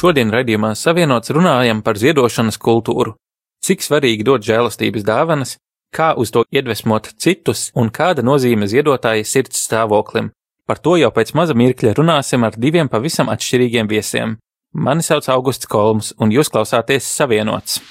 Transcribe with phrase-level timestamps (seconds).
[0.00, 3.18] Šodien raidījumā savienots runājam par ziedošanas kultūru.
[3.60, 5.58] Cik svarīgi dot žēlastības dāvanas,
[5.92, 10.30] kā uz to iedvesmot citus un kāda nozīme ziedotāja sirds stāvoklim.
[10.64, 14.38] Par to jau pēc maza mirkļa runāsim ar diviem pavisam atšķirīgiem viesiem.
[14.72, 17.82] Mani sauc Augusts Kolms, un jūs klausāties Savienots.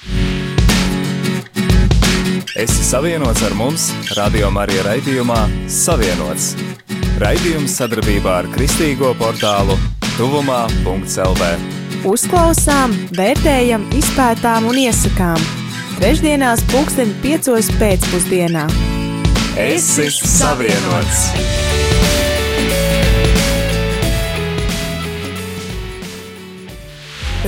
[2.58, 3.84] Esi savienots ar mums,
[4.18, 6.56] Radio Marija raidījumā Savienots.
[7.22, 9.78] Raidījums sadarbībā ar Kristīgo portālu
[10.16, 11.89] Tuvumā.CLV.
[12.00, 15.36] Uzklausām, vērtējam, izpētām un iesakām.
[15.98, 18.62] Trešdienās, pulksten piecos pēcpusdienā.
[19.60, 21.20] Esi savienots!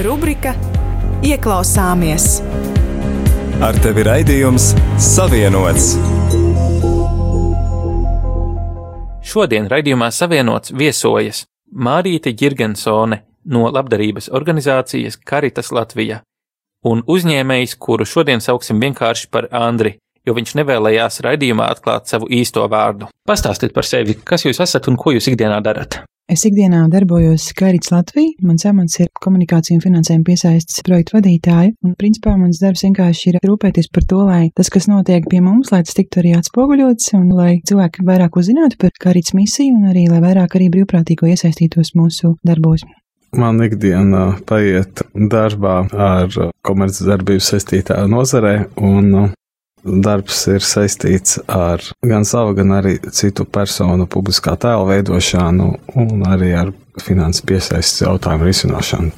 [0.05, 0.53] Rubrika
[1.25, 2.43] Ieklausāmies!
[3.65, 5.95] Ar tevi raidījums Savienots!
[9.25, 16.23] Šodien raidījumā savienots viesojas Mārīte Girgensone no labdarības organizācijas Karitas Latvija
[16.89, 22.65] un uzņēmējs, kuru šodien sauksim vienkārši par Andri, jo viņš nevēlējās raidījumā atklāt savu īsto
[22.71, 23.11] vārdu.
[23.29, 26.03] Pastāstiet par sevi, kas jūs esat un ko jūs ikdienā darat.
[26.31, 28.31] Es ikdienā darbojos Skaidrs Latvijā.
[28.47, 31.73] Mans amats ir komunikācija un finansējuma piesaistes projektu vadītāja.
[31.85, 35.75] Un, principā, mans darbs vienkārši ir rūpēties par to, lai tas, kas notiek pie mums,
[35.75, 40.07] lai tas tiktu arī atspoguļots un lai cilvēki vairāk uzzinātu par Karits misiju un arī,
[40.09, 42.87] lai vairāk arī brīvprātīgo iesaistītos mūsu darbos.
[43.37, 46.35] Man ikdiena paiet darbā ar
[46.69, 49.33] komercdarbību saistītā nozarē, un
[49.83, 55.69] darbs ir saistīts ar gan savu, gan arī citu personu publiskā tēla veidošanu
[56.03, 59.15] un arī ar finanses piesaistes jautājumu risināšanu.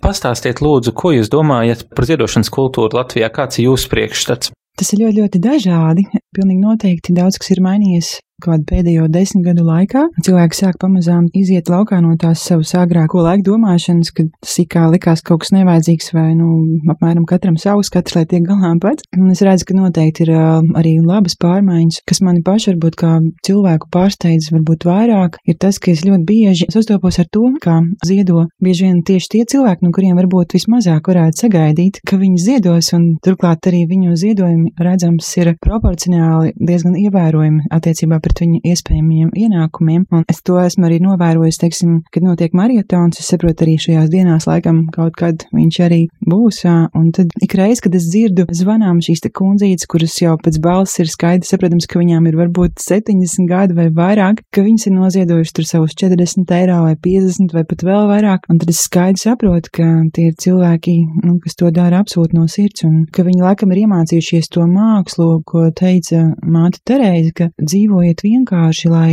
[0.00, 3.28] Pastāstiet, lūdzu, ko jūs domājat par ziedošanas kultūru Latvijā?
[3.34, 4.52] Kāds ir jūsu priekšstats?
[4.78, 6.06] Tas ir ļoti, ļoti dažādi.
[6.34, 10.04] Pilnīgi noteikti daudz kas ir mainījies kādu pēdējo desmit gadu laikā.
[10.24, 15.24] Cilvēki sāk pamazām iziet laukā no tās savas agrāko laiku domāšanas, kad tas ikā likās
[15.26, 19.06] kaut kas nevajadzīgs vai, nu, apmēram katram savs, katrs, lai tiek galā pats.
[19.18, 20.32] Un es redzu, ka noteikti ir
[20.78, 23.14] arī labas pārmaiņas, kas mani paši varbūt kā
[23.46, 28.46] cilvēku pārsteidz varbūt vairāk, ir tas, ka es ļoti bieži sastopos ar to, kā ziedo
[28.62, 33.10] bieži vien tieši tie cilvēki, no kuriem varbūt vismazāk varētu sagaidīt, ka viņi ziedos, un
[33.24, 40.04] turklāt arī viņu ziedojumi redzams ir proporcionāli diezgan ievērojami attiecībā pret viņu iespējamiem ienākumiem.
[40.12, 43.20] Un es to esmu arī novērojis, teiksim, kad notiek marietons.
[43.22, 46.62] Es saprotu, arī šajās dienās laikam kaut kad viņš arī būs.
[46.68, 51.10] Un tad ikreiz, kad es dzirdu zvanām šīs te kundzītes, kuras jau pēc balss ir
[51.10, 55.68] skaidrs, saprotams, ka viņām ir varbūt 70 gadi vai vairāk, ka viņas ir noziedojušas tur
[55.68, 58.48] savus 40 eiro vai 50 vai pat vēl vairāk.
[58.52, 62.46] Un tad es skaidri saprotu, ka tie ir cilvēki, nu, kas to dara absolūti no
[62.50, 68.17] sirds un ka viņi laikam ir iemācījušies to mākslu, ko teica māte Terēze, ka dzīvojiet
[68.26, 69.12] vienkārši, lai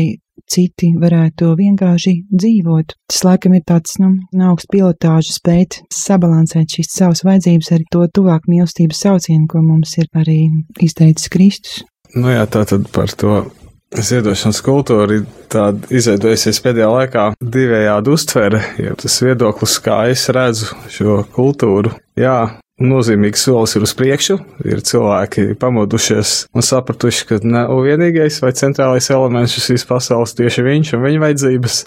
[0.52, 2.96] citi varētu vienkārši dzīvot.
[3.10, 4.14] Tas laikam ir tāds, nu,
[4.46, 10.10] augsts pilotāžu spēt sabalansēt šīs savas vajadzības ar to tuvāk mīlestības saucienu, ko mums ir
[10.18, 10.40] arī
[10.84, 11.84] izteicis Kristus.
[12.16, 13.44] Nu jā, tā tad par to
[13.96, 20.72] ziedošanas kultūra ir tāda izveidojusies pēdējā laikā divējādi uztvere, ja tas viedoklis, kā es redzu
[20.92, 21.94] šo kultūru.
[22.20, 22.38] Jā,
[22.82, 24.40] nozīmīgs solis ir uz priekšu.
[24.68, 30.66] Ir cilvēki pamodušies un sapratuši, ka nav vienīgais vai centrālais elements šīs visas pasaules tieši
[30.66, 31.84] viņš un viņa vajadzības,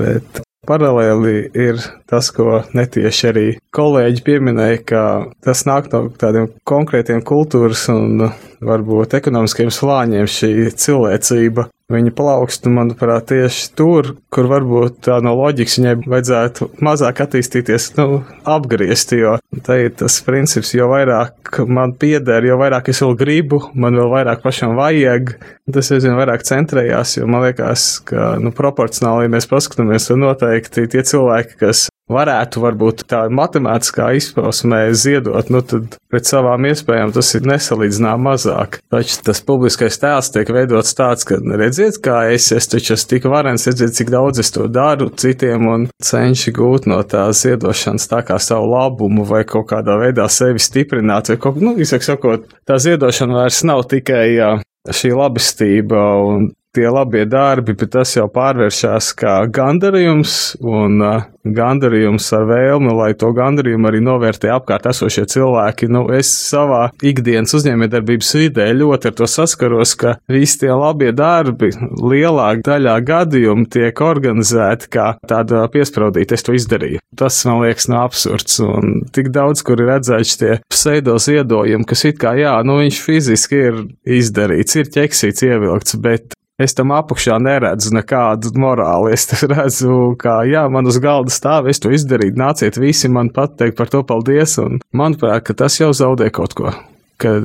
[0.00, 1.80] bet paralēli ir
[2.10, 5.02] tas, ko netieši arī kolēģi pieminēja, ka
[5.44, 8.28] tas nāk no tādiem konkrētiem kultūras un
[8.64, 11.68] varbūt ekonomiskiem slāņiem šī cilvēcība.
[11.90, 18.20] Viņa plaukst, manuprāt, tieši tur, kur varbūt tā no loģikas viņai vajadzētu mazāk attīstīties, nu,
[18.46, 19.34] apgriezt, jo
[19.66, 24.12] tā ir tas princips, jo vairāk man pieder, jo vairāk es vēl gribu, man vēl
[24.12, 25.34] vairāk pašam vajag,
[25.74, 30.86] tas aizvien vairāk centrējās, jo man liekas, ka, nu, proporcionāli, ja mēs paskatāmies, tad noteikti
[30.94, 37.32] tie cilvēki, kas varētu varbūt tā matemātiskā izpausmē ziedot, nu tad pret savām iespējām tas
[37.38, 38.80] ir nesalīdzinām mazāk.
[38.92, 43.28] Taču tas publiskais tēls tiek veidots tāds, ka redziet, kā es, es taču esmu tik
[43.30, 48.22] varens, redziet, cik daudz es to daru citiem un cenši gūt no tās ziedošanas tā
[48.26, 52.78] kā savu labumu vai kaut kādā veidā sevi stiprināt vai kaut, nu, izsaka sakot, tā
[52.82, 59.34] ziedošana vairs nav tikai šī labestība un tie labie darbi, bet tas jau pārvēršas kā
[59.50, 65.88] gandarījums un uh, gandarījums ar vēlmi, lai to gandarījumu arī novērtē apkārt esošie cilvēki.
[65.92, 71.72] Nu, es savā ikdienas uzņēmējdarbības vidē ļoti ar to saskaros, ka visi tie labie darbi
[71.72, 77.00] lielākā daļā gadījumu tiek organizēti kā tāda piespraudīta, es to izdarīju.
[77.18, 82.04] Tas man liekas no absurds un tik daudz, kur ir redzēts tie pseido ziedojumi, kas
[82.08, 83.80] it kā jā, nu viņš fiziski ir
[84.20, 89.14] izdarīts, ir ķeksīts ievilkts, bet es tam apakšā neredzu nekādu morāli.
[89.16, 93.78] Es redzu, kā, jā, man uz galda stāv, es to izdarīju, nāciet visi man pateikt
[93.80, 96.74] par to paldies, un manuprāt, ka tas jau zaudē kaut ko
[97.20, 97.36] ka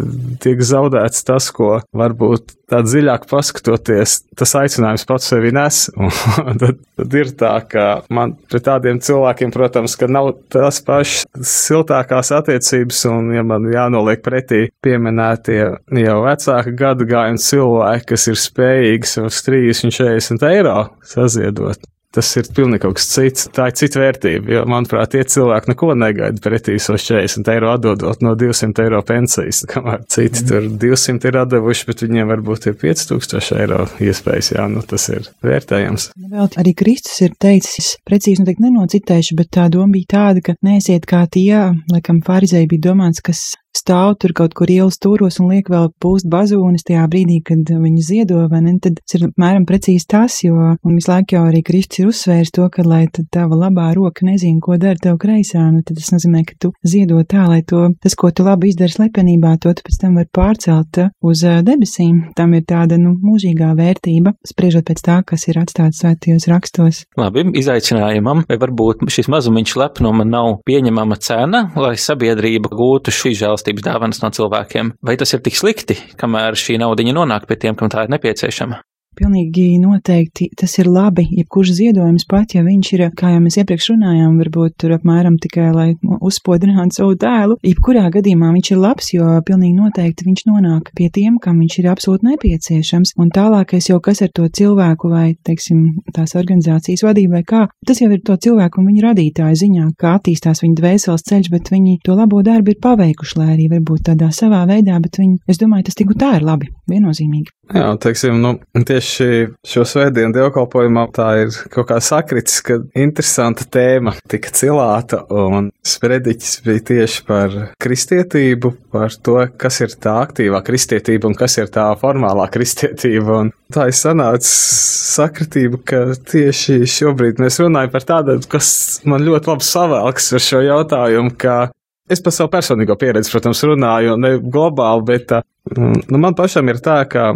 [0.44, 5.86] tiek zaudēts tas, ko varbūt tā dziļāk paskatoties, tas aicinājums pats sevi nes.
[6.62, 12.32] Tad, tad ir tā, ka man pret tādiem cilvēkiem, protams, ka nav tās pašas siltākās
[12.36, 15.60] attiecības, un ja man jānoliek pretī pieminētie
[16.06, 21.84] jau vecāka gada gājuma cilvēki, kas ir spējīgi savus 30 un 40 eiro saziedot
[22.16, 23.50] tas ir pilnīgi kaut kas cits.
[23.56, 24.54] Tā ir cita vērtība.
[24.56, 29.64] Jo, manuprāt, tie cilvēki neko negaida pretī sos 40 eiro atdodot no 200 eiro pensijas.
[29.72, 30.50] Kamēr citi mm.
[30.52, 34.54] tur 200 ir atdevuši, bet viņiem varbūt ir 5000 eiro iespējas.
[34.56, 36.10] Jā, nu tas ir vērtējams.
[36.32, 41.08] Vēl arī Kristus ir teicis, precīzi noteikti nenocitēšu, bet tā doma bija tāda, ka neesiet
[41.10, 41.52] kā tie,
[41.92, 46.28] laikam, farizēji bija domāts, kas stāv tur kaut kur ielas stūros un liek vēl pūst
[46.32, 50.56] bazūnis tajā brīdī, kad viņi ziedo, vai ne, tad tas ir mēram precīzi tas, jo,
[50.76, 54.26] un visu laiku jau arī Kristus ir uzsvērs to, ka, lai tad tava labā roka
[54.28, 57.90] nezina, ko dara tev kreisā, nu tad tas nozīmē, ka tu ziedo tā, lai to,
[58.04, 62.32] tas, ko tu labi izdari slepenībā, to tu pēc tam var pārcelt uz debesīm.
[62.38, 67.04] Tam ir tāda, nu, mūžīgā vērtība, spriežot pēc tā, kas ir atstāts svētajos rakstos.
[67.20, 73.65] Labi, izaicinājumam, vai varbūt šis mazumiņš lepnuma nav pieņemama cena, lai sabiedrība gūtu šī žēlstības
[73.66, 74.94] mīlestības dāvanas no cilvēkiem.
[75.02, 78.82] Vai tas ir tik slikti, kamēr šī naudiņa nonāk pie tiem, kam tā ir nepieciešama?
[79.16, 81.26] Pilnīgi noteikti tas ir labi.
[81.40, 85.70] Jebkurš ziedojums pat, ja viņš ir, kā jau mēs iepriekš runājām, varbūt tur apmēram tikai,
[85.76, 85.88] lai
[86.20, 91.40] uzspodrinātu savu dēlu, jebkurā gadījumā viņš ir labs, jo pilnīgi noteikti viņš nonāk pie tiem,
[91.42, 93.16] kam viņš ir absolūti nepieciešams.
[93.22, 95.84] Un tālākais jau kas ar to cilvēku vai, teiksim,
[96.16, 100.16] tās organizācijas vadību vai kā, tas jau ir to cilvēku un viņa radītāju ziņā, kā
[100.20, 104.32] attīstās viņa dvēseles ceļš, bet viņi to labo darbu ir paveikuši, lai arī varbūt tādā
[104.36, 107.54] savā veidā, bet viņi, es domāju, tas tik un tā ir labi, viennozīmīgi.
[107.74, 108.52] Jā, teiksim, nu,
[108.86, 115.70] tieši šo svētdienu dievkalpojumā tā ir kaut kā sakritis, ka interesanta tēma tika cilāta, un
[115.86, 121.72] sprediķis bija tieši par kristietību, par to, kas ir tā aktīvā kristietība un kas ir
[121.74, 123.40] tā formālā kristietība.
[123.46, 128.70] Un tā ir sanāca sakritība, ka tieši šobrīd mēs runājam par tādu, kas
[129.08, 131.58] man ļoti labi savēlks ar šo jautājumu, ka
[132.06, 135.32] Es par savu personīgo pieredzi, protams, runāju, ne globāli, bet
[135.74, 137.32] nu, man pašam ir tā, ka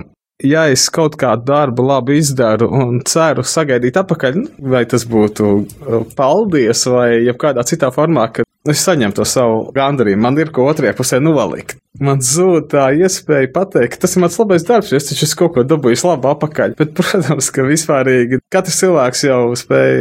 [0.45, 5.49] ja es kaut kādu darbu labi izdaru un ceru sagaidīt atpakaļ, nu, vai tas būtu
[5.55, 10.65] uh, paldies vai jebkādā citā formā, ka es saņemu to savu gandarījumu, man ir ko
[10.69, 11.77] otrajā pusē novalikt.
[12.03, 15.39] Man zūd tā iespēja pateikt, ka tas ir mans labais darbs, jo es taču esmu
[15.39, 16.75] kaut ko dabūjis labu apakaļ.
[16.79, 19.95] Bet, protams, ka vispārīgi katrs cilvēks jau spēj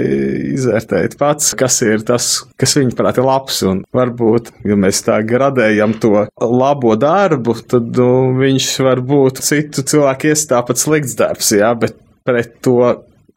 [0.58, 2.28] izvērtēt pats, kas ir tas,
[2.60, 3.62] kas viņa prāt ir labs.
[3.68, 9.86] Un varbūt, ja mēs tā gradējam to labo darbu, tad nu, viņš var būt citu
[9.86, 11.96] cilvēku ies tāpat slikts darbs, jā, bet
[12.28, 12.78] pret to,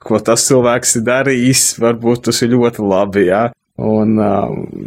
[0.02, 3.48] ko tas cilvēks ir darījis, varbūt tas ir ļoti labi, jā.
[3.82, 4.20] Un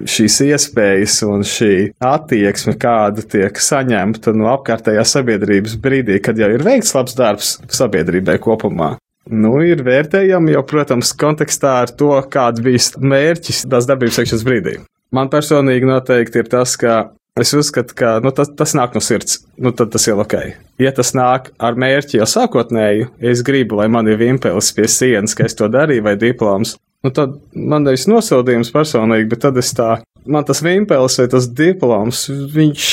[0.07, 1.73] šīs iespējas un šī
[2.05, 8.37] attieksme, kāda tiek saņemta no apkārtējās sabiedrības brīdī, kad jau ir veikts labs darbs sabiedrībai
[8.45, 8.95] kopumā,
[9.31, 14.79] nu, ir vērtējama jau, protams, kontekstā ar to, kāds bija mērķis tās darbības veikšanas brīdī.
[15.15, 19.41] Man personīgi noteikti ir tas, ka es uzskatu, ka nu, tas, tas nāk no sirds,
[19.59, 20.37] nu, tad tas ir ok.
[20.83, 24.87] Ja tas nāk ar mērķi jau sākotnēji, ja es gribu, lai man ir vimpelis pie
[24.91, 29.59] sienas, ka es to darīju, vai diploms, Nu, tad man nevis nosodījums personīgi, bet tad
[29.61, 32.23] es tā, man tas vimpelis vai tas diploms,
[32.55, 32.87] viņš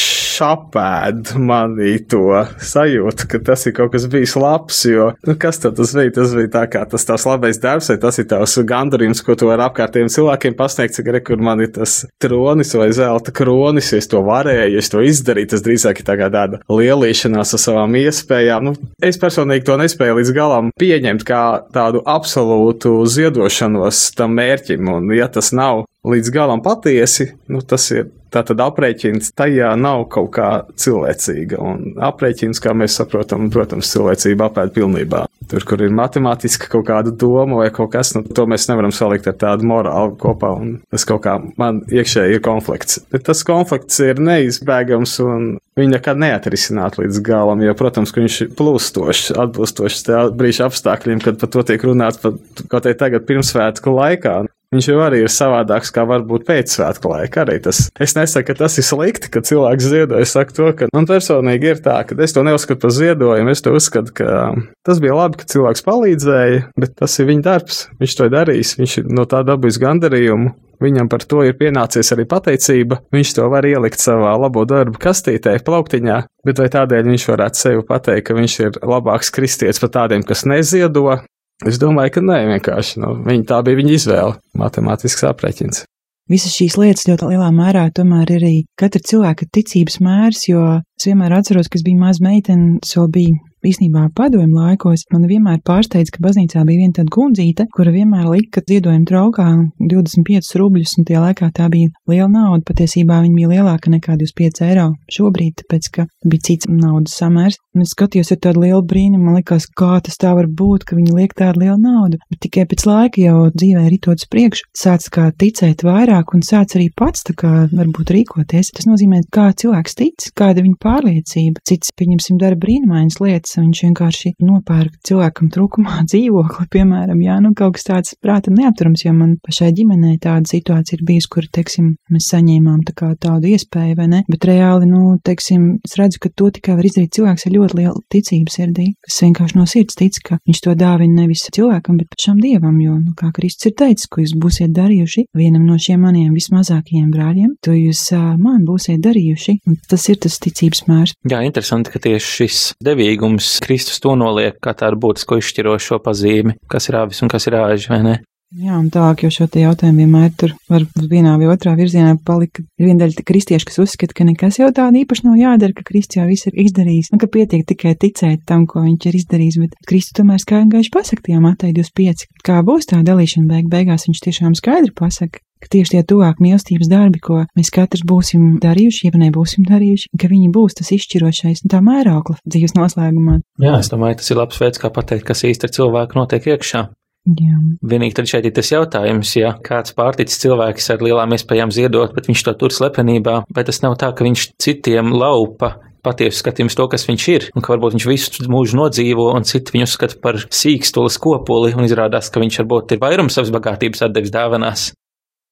[0.45, 5.77] apēd manī to sajūtu, ka tas ir kaut kas bijis labs, jo, nu, kas tad
[5.79, 6.13] tas bija?
[6.15, 9.49] Tas bija tā kā tas tavs labais darbs, vai tas ir tavs gandarījums, ko tu
[9.49, 14.01] vari apkārtējiem cilvēkiem pasniegt, cik re, kur man ir tas tronis vai zelta kronis, ja
[14.01, 17.63] es to varēju, ja es to izdarīju, tas drīzāk ir tā kā tāda lielīšanās ar
[17.65, 18.69] savām iespējām.
[18.69, 21.43] Nu, es personīgi to nespēju līdz galam pieņemt kā
[21.73, 28.09] tādu absolūtu ziedošanos tam mērķim, un ja tas nav līdz galam patiesi, nu, tas ir
[28.31, 34.71] Tātad aprēķins tajā nav kaut kā cilvēcīga, un aprēķins, kā mēs saprotam, protams, cilvēcība apēd
[34.77, 35.25] pilnībā.
[35.51, 39.27] Tur, kur ir matemātiska kaut kāda doma vai kaut kas, nu, to mēs nevaram salikt
[39.27, 43.01] ar tādu morālu kopā, un tas kaut kā man iekšēji ir konflikts.
[43.11, 48.55] Bet tas konflikts ir neizbēgams, un viņi nekad neatrisināt līdz galam, jo, protams, viņš ir
[48.55, 50.07] plūstošs, atbilstošs
[50.39, 54.39] brīža apstākļiem, kad par to tiek runāts pat kaut arī tagad pirmsvētku laikā.
[54.71, 57.43] Viņš jau arī ir savādāks kā varbūt pēcsvētku laika.
[57.45, 60.19] Arī tas, es nesaku, ka tas ir slikti, ka cilvēks ziedo.
[60.21, 63.53] Es saku to, ka man personīgi ir tā, ka es to neuzskatu par ziedojumu.
[63.53, 64.41] Es to uzskatu, ka
[64.87, 67.85] tas bija labi, ka cilvēks palīdzēja, bet tas ir viņa darbs.
[68.01, 70.55] Viņš to darīs, viņš no tā dabūs gandarījumu.
[70.81, 73.03] Viņam par to ir pienācies arī pateicība.
[73.13, 77.85] Viņš to var ielikt savā labo darbu kastītē, plauktiņā, bet vai tādēļ viņš varētu sevi
[77.85, 81.19] pateikt, ka viņš ir labāks kristietis par tādiem, kas neziedo?
[81.67, 85.83] Es domāju, ka nē, vienkārši nu, viņa, tā bija viņa izvēle, matemātisks aprēķins.
[86.31, 91.07] Visas šīs lietas ļoti lielā mērā tomēr ir arī katra cilvēka ticības mērs, jo es
[91.09, 95.61] vienmēr atceros, ka es biju maza meitene, es vēl biju īstenībā padomju laikos man vienmēr
[95.67, 99.47] pārsteidz, ka baznīcā bija viena tāda kundzīte, kura vienmēr lika ziedojumu traukā
[99.79, 102.65] 25 rubļus, un tajā laikā tā bija liela nauda.
[102.67, 107.59] Patiesībā viņa bija lielāka nekā 25 eiro šobrīd, tāpēc, ka bija cits naudas samērs.
[107.75, 110.97] Un es skatījos ar tādu lielu brīnumu, man likās, kā tas tā var būt, ka
[110.97, 112.19] viņi liek tādu lielu naudu.
[112.31, 116.75] Bet tikai pēc laika jau dzīvē ritot uz priekšu, sāc kā ticēt vairāk un sāc
[116.75, 118.73] arī pats tā kā varbūt rīkoties.
[118.75, 121.63] Tas nozīmē, kā cilvēks tic, kāda viņa pārliecība.
[121.67, 127.53] Cits, pieņemsim, dara brīnumainas lietas, lietas, viņš vienkārši nopērk cilvēkam trūkumā dzīvokli, piemēram, jā, nu
[127.55, 131.95] kaut kas tāds prātam neapturams, jo man pašai ģimenei tāda situācija ir bijusi, kur, teiksim,
[132.11, 136.31] mēs saņēmām tā kā tādu iespēju, vai ne, bet reāli, nu, teiksim, es redzu, ka
[136.35, 140.19] to tikai var izdarīt cilvēks ar ļoti lielu ticību sirdī, kas vienkārši no sirds tic,
[140.23, 144.09] ka viņš to dāvina nevis cilvēkam, bet pašam dievam, jo, nu, kā Kristus ir teicis,
[144.11, 149.01] ko jūs būsiet darījuši vienam no šiem maniem vismazākajiem brāļiem, to jūs uh, man būsiet
[149.03, 151.15] darījuši, un tas ir tas ticības mērs.
[151.29, 156.59] Jā, interesanti, ka tieši šis devīgums mums Kristus to noliek kā tādu būtisku izšķirošo pazīmi,
[156.69, 158.19] kas ir āvis un kas ir āži, vai ne?
[158.51, 162.59] Jā, un tālāk jau šo te jautājumu vienmēr tur var vienā vai otrā virzienā palikt.
[162.75, 166.19] Ir viena daļa kristieši, kas uzskata, ka nekas jau tāda īpaši nav jādara, ka Kristus
[166.19, 169.77] jau viss ir izdarījis, un ka pietiek tikai ticēt tam, ko viņš ir izdarījis, bet
[169.87, 174.21] Kristus tomēr skaidri gaiši pasaka tajā Matai 25, kā būs tā dalīšana beig beigās, viņš
[174.27, 179.21] tiešām skaidri pasaka, ka tieši tie tuvāk mīlestības darbi, ko mēs katrs būsim darījuši, ja
[179.21, 183.41] nebūsim darījuši, ka viņi būs tas izšķirošais un tā mēraukla dzīves noslēgumā.
[183.61, 186.87] Jā, es domāju, tas ir labs veids, kā pateikt, kas īsti ar cilvēku notiek iekšā.
[187.21, 187.59] Jā.
[187.85, 192.25] Vienīgi tad šeit ir tas jautājums, ja kāds pārticis cilvēks ar lielām iespējām ziedot, bet
[192.31, 196.87] viņš to tur slepenībā, vai tas nav tā, ka viņš citiem laupa patiesu skatījums to,
[196.89, 200.39] kas viņš ir, un ka varbūt viņš visu mūžu nodzīvo, un citi viņu uzskata par
[200.41, 204.89] sīkstuli skopuli, un izrādās, ka viņš varbūt ir vairums savas bagātības atdevis dāvanās.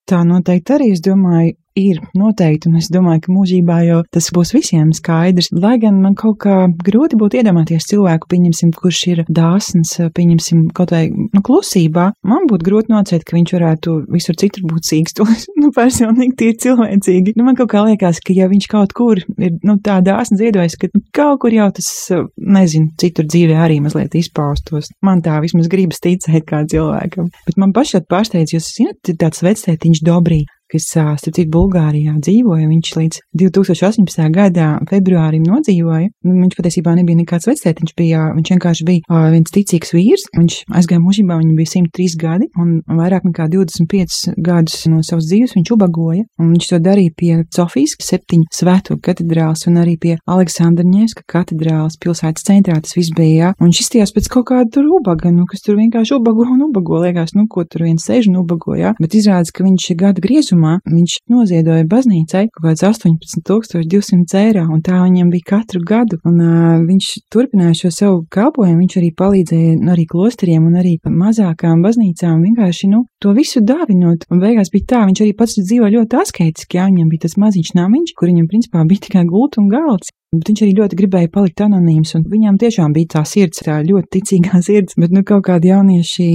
[0.08, 4.52] Tā noteikti arī, es domāju, ir noteikti, un es domāju, ka mūžībā jau tas būs
[4.54, 5.50] visiem skaidrs.
[5.54, 10.94] Lai gan man kaut kā grūti būtu iedomāties cilvēku, pieņemsim, kurš ir dāsns, pieņemsim, kaut
[10.94, 15.46] vai nu, klusībā, man būtu grūti nocēt, ka viņš varētu visur citur būt sīkstulis.
[15.62, 17.36] nu, personīgi tie ir cilvēcīgi.
[17.38, 20.78] Nu, man kaut kā liekas, ka ja viņš kaut kur ir nu, tā dāsni ziedojis,
[20.80, 21.90] ka kaut kur jau tas,
[22.36, 24.90] nezinu, citur dzīvē arī mazliet izpaustos.
[25.06, 27.30] Man tā vismaz gribas ticēt kā cilvēkam.
[27.46, 32.68] Bet man pašai pārsteidz, jo, zināt, tāds vectētiņš Dobrī kas, starp citu, Bulgārijā dzīvoja.
[32.70, 34.26] Viņš līdz 2018.
[34.34, 36.10] gada februārim nodzīvoja.
[36.26, 40.26] Nu, viņš patiesībā nebija nekāds vecēts, viņš, bija, viņš vienkārši bija viens ticīgs vīrs.
[40.36, 45.56] Viņš aizgāja mūžībā, viņam bija 103 gadi, un vairāk nekā 25 gadus no savas dzīves
[45.58, 46.26] viņš ubagoja.
[46.40, 52.46] Viņš to darīja pie Sofijas septiņu svētu katedrāls un arī pie Aleksandra Ņēska katedrāls pilsētas
[52.46, 52.78] centrā.
[52.80, 53.52] Tas viss bija, jā.
[53.62, 57.00] Un šis tījās pēc kaut kāda tur ubaga, nu, kas tur vienkārši ubago un ubago.
[57.04, 58.94] Liekas, nu, ko tur viens sēž un ubago, jā.
[59.00, 64.82] Bet izrādās, ka viņš gada griezumā sākumā viņš noziedoja baznīcai kaut kāds 18,200 eiro, un
[64.82, 66.18] tā viņam bija katru gadu.
[66.24, 71.82] Un uh, viņš turpināja šo savu kalpošanu, viņš arī palīdzēja arī klosteriem un arī mazākām
[71.82, 74.26] baznīcām vienkārši, nu, to visu dāvinot.
[74.30, 77.74] Un beigās bija tā, viņš arī pats dzīvo ļoti asketiski, jā, viņam bija tas maziņš
[77.80, 80.12] namiņš, kur viņam principā bija tikai gulta un galds.
[80.30, 84.12] Bet viņš arī ļoti gribēja palikt anonīms, un viņam tiešām bija tā sirds, tā ļoti
[84.14, 86.26] ticīgā sirds, bet nu kaut kādi jaunieši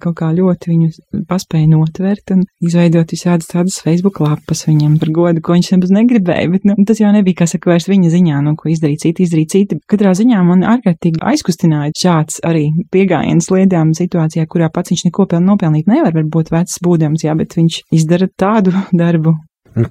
[0.00, 0.88] kaut kā ļoti viņu
[1.28, 6.48] paspēja notvert un izveidot visādas tādas Facebook lapas viņam par godu, ko viņš nemaz negribēja,
[6.54, 9.52] bet nu, tas jau nebija, kā saka, vairs viņa ziņā, nu, ko izdarīt citi, izdarīt
[9.52, 9.80] citi.
[9.84, 15.92] Katrā ziņā man ārkārtīgi aizkustināja šāds arī piegājiens lietām situācijā, kurā pats viņš neko nopelnīt
[15.92, 19.36] nevar, varbūt vecs būdams, jā, bet viņš izdara tādu darbu,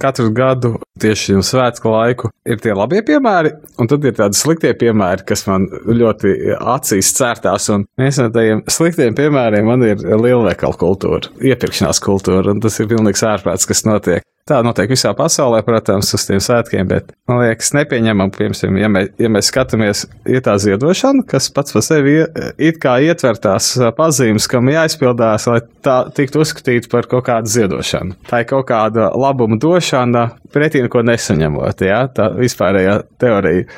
[0.02, 4.74] Katru gadu tieši šim svētku laiku ir tie labie piemēri, un tad ir tādi sliktie
[4.78, 6.34] piemēri, kas man ļoti
[6.76, 7.70] acīs cērtās.
[7.74, 12.92] Un viens no tādiem sliktiem piemēriem man ir lielveikalu kultūra, iepirkšanās kultūra, un tas ir
[12.92, 14.26] pilnīgs ārprāts, kas notiek.
[14.50, 19.04] Tā notiek visā pasaulē, protams, uz tiem svētkiem, bet man liekas, nepieņemam, piemēram, ja, mē,
[19.22, 22.18] ja mēs skatāmies, ir tā ziedošana, kas pats par sevi
[22.58, 28.18] it kā ietver tās pazīmes, kam jāizpildās, lai tā tiktu uzskatīta par kaut kādu ziedošanu.
[28.32, 33.70] Tā ir kaut kāda labuma došana pretī neko nesaņemot, jā, tā vispārējā teorija.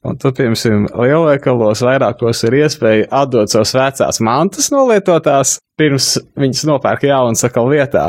[0.00, 7.02] Un tad, piemēram, lielveikalos vairākos ir iespēja atdot savas vecās mantas nolietotās, pirms viņas nopērk
[7.04, 8.06] jaunas atkal vietā.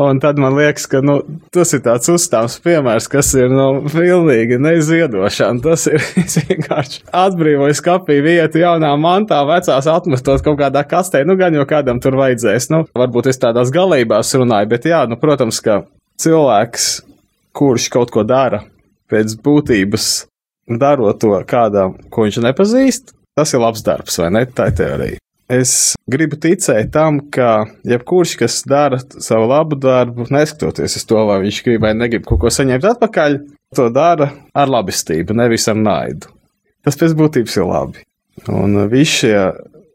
[0.00, 1.18] Un tad man liekas, ka nu,
[1.52, 5.60] tas ir tāds uzstāvs piemērs, kas ir nu, pilnīgi neizviedošana.
[5.64, 6.00] Tas ir
[6.48, 11.20] vienkārši atbrīvojis kapī vietu jaunā mantā, vecās atmetot kaut kādā kastē.
[11.28, 12.70] Nu, gan jau kādam tur vajadzēs.
[12.72, 15.82] Nu, varbūt es tādās galībās runāju, bet jā, nu, protams, ka
[16.24, 16.88] cilvēks,
[17.56, 18.62] kurš kaut ko dara
[19.12, 20.08] pēc būtības
[20.68, 24.44] darot to kādam, ko viņš nepazīst, tas ir labs darbs, vai ne?
[24.46, 25.22] Tā ir teorija.
[25.46, 31.38] Es gribu ticēt tam, ka jebkurš, kas dara savu labu darbu, neskatoties uz to, vai
[31.44, 33.38] viņš grib vai negrib kaut ko saņemt atpakaļ,
[33.78, 36.32] to dara ar labestību, nevis ar naidu.
[36.82, 38.02] Tas pēc būtības ir labi.
[38.50, 39.36] Un visi šie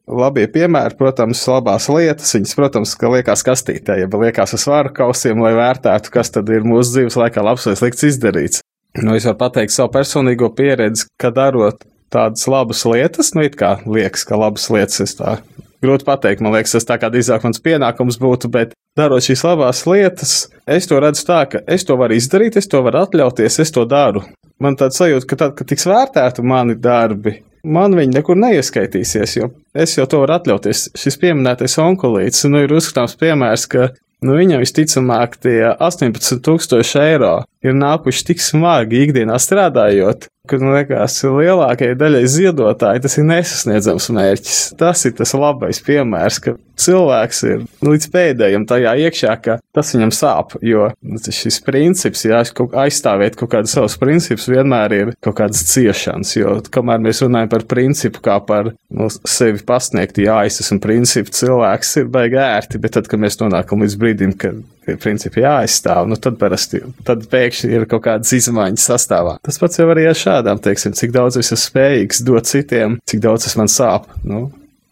[0.08, 5.44] labie piemēri, protams, labās lietas, viņas, protams, ka liekas kastītē, ja liekas uz svāru kausiem,
[5.44, 8.64] lai vērtētu, kas tad ir mūsu dzīves laikā labs vai slikts izdarīts.
[9.00, 13.78] Nu, es varu pateikt savu personīgo pieredzi, ka darot tādas labas lietas, nu, it kā
[13.88, 15.38] liekas, ka labas lietas es tā
[15.82, 16.44] grūti pateikt.
[16.44, 20.36] Man liekas, tas tā kā drīzāk mans pienākums būtu, bet darot šīs labās lietas,
[20.68, 23.86] es to redzu tā, ka es to varu izdarīt, es to varu atļauties, es to
[23.90, 24.26] daru.
[24.62, 29.50] Man tāds sajūta, ka tad, kad tiks vērtēti mani darbi, man viņi nekur neieskaitīsies, jo
[29.74, 30.90] es jau to varu atļauties.
[31.00, 33.94] Šis pieminētais onkulīts, nu, ir uzskatāms piemērs, ka
[34.26, 37.34] nu, viņam visticamāk tie 18,000 eiro
[37.66, 44.10] ir nākuši tik smagi ikdienā strādājot, ka, man liekas, lielākajai daļai ziedotāji tas ir nesasniedzams
[44.18, 44.60] mērķis.
[44.80, 50.14] Tas ir tas labais piemērs, ka cilvēks ir līdz pēdējiem tajā iekšā, ka tas viņam
[50.16, 50.90] sāp, jo
[51.22, 52.42] šis princips, jā,
[52.84, 57.68] aizstāvēt kaut kādus savus principus vienmēr ir kaut kādas ciešanas, jo kamēr mēs runājam par
[57.70, 62.98] principu kā par nu, sevi pasniegt, jā, es esmu principu cilvēks, ir baigi ērti, bet
[62.98, 64.62] tad, kad mēs nonākam līdz brīdim, kad
[65.02, 69.38] principi jāaizstāv, nu tad parasti, tad pēkšņi ir kaut kādas izmaiņas sastāvā.
[69.46, 73.22] Tas pats jau arī ar šādām, teiksim, cik daudz es esmu spējīgs dot citiem, cik
[73.24, 74.10] daudz tas man sāp.
[74.26, 74.50] Nu,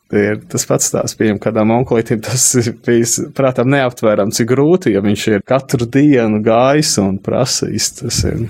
[0.10, 2.48] Ir tas pats tās, piemēram, kādam onkulītam tas
[2.82, 7.92] bijis, prātām, neaptverami, cik grūti, ja viņš ir katru dienu gājis un prasījis.
[8.00, 8.48] Tas ir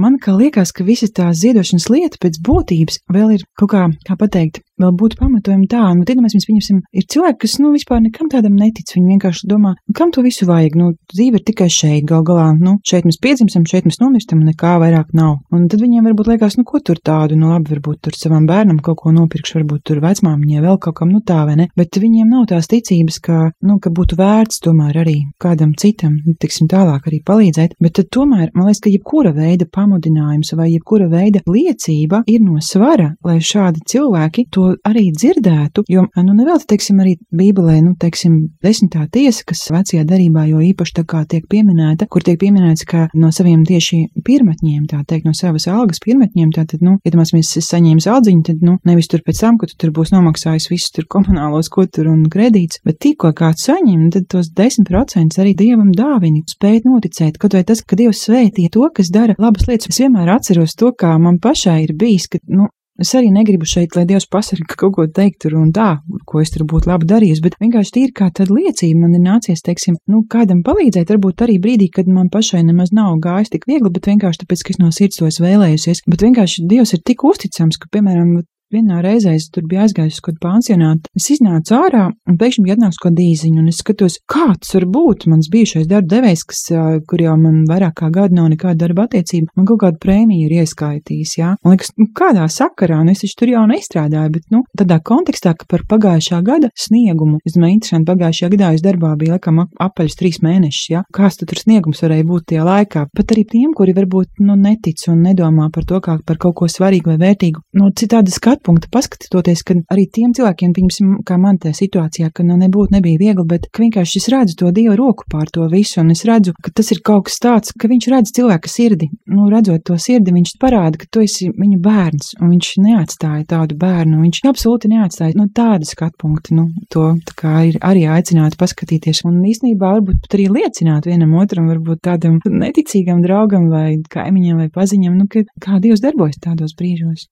[0.00, 4.16] Man kā liekas, ka visa tā ziedošanas lieta pēc būtības vēl ir kaut kā, kā
[4.16, 8.30] pateikt, vēl būtu pamatojumi tā, nu, iedomāsimies, mēs pieņemsim, ir cilvēki, kas, nu, vispār nekam
[8.32, 12.06] tādam netic, viņi vienkārši domā, nu, kam to visu vajag, nu, dzīve ir tikai šeit,
[12.08, 15.38] gal galā, nu, šeit mēs piedzimstam, šeit mēs nomirstam, un nekā vairāk nav.
[15.54, 18.80] Un tad viņiem varbūt liekas, nu, ko tur tādu, nu, labi, varbūt tur savam bērnam
[18.84, 22.30] kaut ko nopirkšu, varbūt tur vecmāmiņai vēl kaut kam, nu, tā vai ne, bet viņiem
[22.32, 27.08] nav tās ticības, ka, nu, ka būtu vērts tomēr arī kādam citam, nu, tiksim, tālāk
[27.10, 32.22] arī palīdzēt, bet tad tomēr, man liekas, ka jebkura veida pamudinājums vai jebkura veida liecība
[32.30, 37.78] ir no svara, lai šādi cilvēki to arī dzirdētu, jo, nu, nevēl, teiksim, arī Bībelē,
[37.84, 42.38] nu, teiksim, desmitā tiesa, kas vecajā darībā jo īpaši tā kā tiek pieminēta, kur tiek
[42.40, 47.54] pieminēts, ka no saviem tieši pirmatņiem, tā teikt, no savas algas pirmatņiem, tātad, nu, iedomāsimies,
[47.60, 50.94] es saņēmu aldziņu, tad, nu, nevis tur pēc tam, ka tu tur būs nomaksājis visus
[50.94, 55.92] tur komunālos, ko tur un kredīts, bet tikko kāds saņem, tad tos 10% arī Dievam
[55.96, 59.90] dāvini, spēt noticēt, kaut vai tas, ka Dievs svētīja to, kas dara labas lietas.
[59.92, 62.68] Es vienmēr atceros to, kā man pašai ir bijis, ka, nu,
[63.00, 66.52] Es arī negribu šeit, lai Dievs pasaka kaut ko teikt tur un tā, ko es
[66.52, 70.20] tur būtu labi darījis, bet vienkārši tīri kā tāda liecība man ir nācies, teiksim, nu,
[70.28, 74.44] kādam palīdzēt, varbūt arī brīdī, kad man pašai nemaz nav gājis tik viegli, bet vienkārši
[74.44, 76.04] tāpēc, ka es no sirds to esmu vēlējusies.
[76.12, 78.42] Bet vienkārši Dievs ir tik uzticams, ka, piemēram,
[78.74, 81.10] vienā reizē es tur biju aizgājis uz kādu pansionātu.
[81.18, 84.86] Es iznācu ārā un pēkšņi bija atnāks kaut dīziņu, un es skatos, kā tas var
[84.96, 85.26] būt.
[85.30, 86.62] Mans bijušais darba devējs, kas,
[87.08, 90.56] kur jau man vairāk kā gadu nav nekāda darba attiecība, man kaut kādu prēmiju ir
[90.62, 91.52] ieskaitījis, jā.
[91.62, 95.54] Man liekas, nu, kādā sakarā, un es taču tur jau neizstrādāju, bet, nu, tādā kontekstā,
[95.58, 100.18] ka par pagājušā gada sniegumu, es domāju, interesanti, pagājušajā gadā es darbā biju, laikam, apaļus
[100.18, 101.04] trīs mēnešus, jā.
[101.14, 103.06] Kāds tur sniegums varēja būt tajā laikā?
[103.16, 106.68] Pat arī tiem, kuri varbūt, nu, netic un nedomā par to kā par kaut ko
[106.70, 111.58] svarīgu vai vērtīgu, nu, citādi skatu punktu paskatoties, ka arī tiem cilvēkiem, pieņemsim, kā man
[111.62, 115.50] tajā situācijā, ka nu, nebūtu nebija viegli, bet vienkārši es redzu to Dieva roku pār
[115.52, 118.70] to visu, un es redzu, ka tas ir kaut kas tāds, ka viņš redz cilvēka
[118.70, 119.10] sirdi.
[119.32, 123.78] Nu, redzot to sirdi, viņš parāda, ka tu esi viņa bērns, un viņš neatstāja tādu
[123.80, 128.58] bērnu, viņš absolūti neatstāja no nu, tāda skatu punkta, nu, to kā ir arī aicināti
[128.60, 134.64] paskatīties, un īstenībā varbūt pat arī liecināt vienam otram, varbūt tādam neticīgam draugam vai kaimiņam
[134.64, 137.28] vai paziņam, nu, ka kā Dievs darbojas tādos brīžos.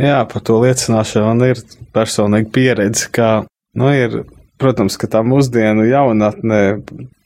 [0.00, 1.62] Jā, par to liecināšanu ir
[1.94, 3.30] personīga pieredze, ka,
[3.76, 4.22] nu, ir,
[4.60, 6.60] protams, ka tā mūsdienu jaunatnē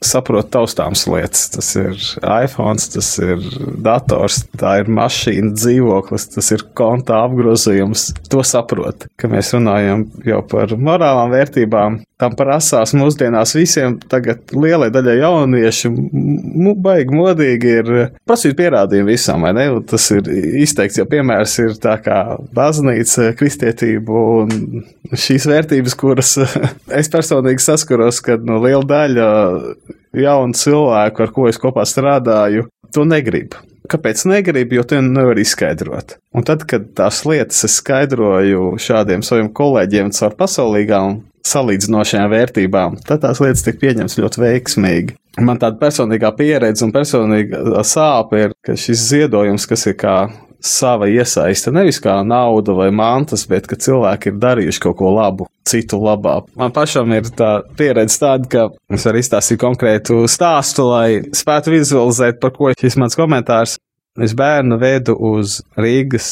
[0.03, 1.47] saprot taustāms lietas.
[1.53, 3.43] Tas ir iPhone, tas ir
[3.85, 8.09] dators, tā ir mašīna, dzīvoklis, tas ir konta apgrozījums.
[8.31, 12.01] To saprot, ka mēs runājam jau par morālām vērtībām.
[12.21, 15.91] Tam prasās mūsdienās visiem, tagad lielai daļai jauniešu,
[16.83, 17.91] baigi modīgi ir
[18.27, 19.67] prasīt pierādījumu visam, vai ne?
[19.75, 20.29] Un tas ir
[20.63, 22.21] izteikts, jo piemērs ir tā kā
[22.55, 26.37] baznīca, kristietība un šīs vērtības, kuras
[27.01, 29.29] es personīgi saskaros, kad no liela daļa
[30.15, 33.59] jaunu cilvēku, ar ko es kopā strādāju, to negrib.
[33.91, 36.15] Kāpēc negribu, jo to nevar izskaidrot.
[36.33, 43.23] Un tad, kad tās lietas es skaidroju šādiem saviem kolēģiem caur pasaulīgām salīdzinošajām vērtībām, tad
[43.25, 45.17] tās lietas tiek pieņemtas ļoti veiksmīgi.
[45.45, 50.15] Man tāda personīgā pieredze un personīga sāpe ir, ka šis ziedojums, kas ir kā
[50.65, 55.47] sava iesaiste, nevis kā nauda vai mantas, bet ka cilvēki ir darījuši kaut ko labu
[55.67, 56.39] citu labā.
[56.57, 62.39] Man pašam ir tā pieredze tāda, ka es varu izstāstīt konkrētu stāstu, lai spētu vizualizēt,
[62.41, 63.77] par ko šis mans komentārs.
[64.15, 66.27] Es bērnu vedu uz Rīgas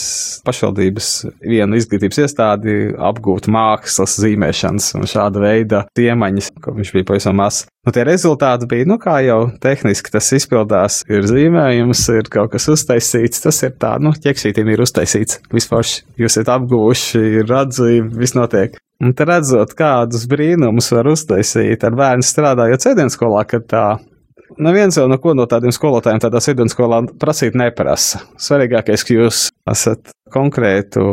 [0.47, 1.07] pašvaldības
[1.43, 7.65] vienu izglītības iestādi apgūt mākslas zīmēšanas un šāda veida tiemaņas, ko viņš bija pavisam mazs.
[7.83, 12.69] Nu, tie rezultāti bija, nu, kā jau tehniski tas izpildās, ir zīmējums, ir kaut kas
[12.71, 18.39] uztaisīts, tas ir tā, nu, ķeksītim ir uztaisīts, vispār jūs esat apguvuši, ir atzīme, viss
[18.39, 18.79] notiek.
[19.03, 23.85] Un te redzot, kādus brīnumus var uztaisīt ar bērnu strādājot sēdienskolā, kad tā
[24.61, 28.23] Neviens jau neko no tādiem skolotājiem tādā sēdenskolā prasīt neprasa.
[28.41, 31.03] Svarīgākais, ka jūs esat konkrētu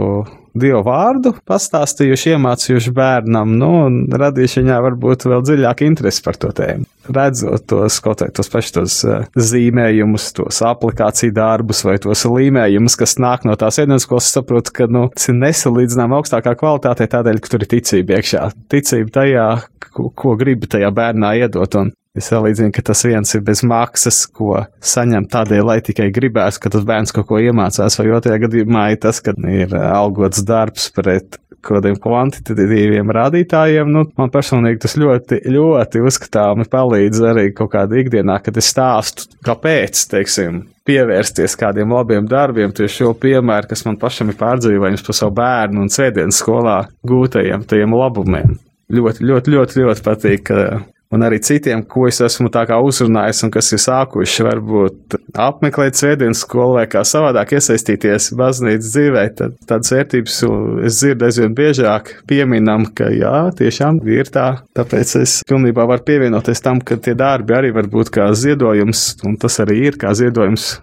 [0.56, 6.50] dievu vārdu pastāstījuši, iemācījuši bērnam, nu, un radījuši viņā varbūt vēl dziļāku interesi par to
[6.56, 6.88] tēmu.
[7.10, 12.98] Redzot tos kaut vai tos pašus tos uh, zīmējumus, tos aplikāciju darbus vai tos līmējumus,
[12.98, 17.54] kas nāk no tās ēdienas, saprotu, ka, nu, tas ir nesalīdzinām augstākā kvalitātē tādēļ, ka
[17.54, 18.50] tur ir ticība iekšā.
[18.70, 19.48] Ticība tajā,
[19.90, 24.24] ko, ko gribi tajā bērnā iedot, un Es salīdzinu, ka tas viens ir bez maksas,
[24.34, 28.88] ko saņem tādēļ, lai tikai gribēs, ka tas bērns kaut ko iemācās, vai otrajā gadījumā
[28.90, 33.92] ir tas, ka ir algots darbs pret kādiem kvantitatīviem rādītājiem.
[33.94, 39.28] Nu, man personīgi tas ļoti, ļoti uzskatāmi palīdz arī kaut kādā ikdienā, kad es stāstu,
[39.46, 45.22] kāpēc, teiksim, pievērsties kādiem labiem darbiem, tieši šo piemēru, kas man pašam ir pārdzīvojums par
[45.22, 48.56] savu bērnu un sēdienas skolā gūtajiem tajiem labumiem.
[48.90, 53.42] Ļoti, ļoti, ļoti, ļoti patīk, ka un arī citiem, ko es esmu tā kā uzrunājis
[53.46, 59.56] un kas ir sākuši varbūt apmeklēt svētdienas skolu vai kā savādāk iesaistīties baznīcas dzīvē, tad
[59.66, 60.38] tādas vērtības
[60.86, 64.48] es dzirdu aizvien biežāk pieminam, ka jā, tiešām ir tā.
[64.78, 69.36] Tāpēc es pilnībā varu pievienoties tam, ka tie darbi arī var būt kā ziedojums, un
[69.40, 70.76] tas arī ir kā ziedojums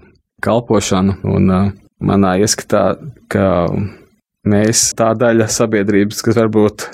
[0.44, 1.18] kalpošanu.
[1.28, 1.72] Un uh,
[2.04, 2.98] manā ieskatā,
[3.32, 3.48] ka
[4.48, 6.90] mēs tā daļa sabiedrības, kas varbūt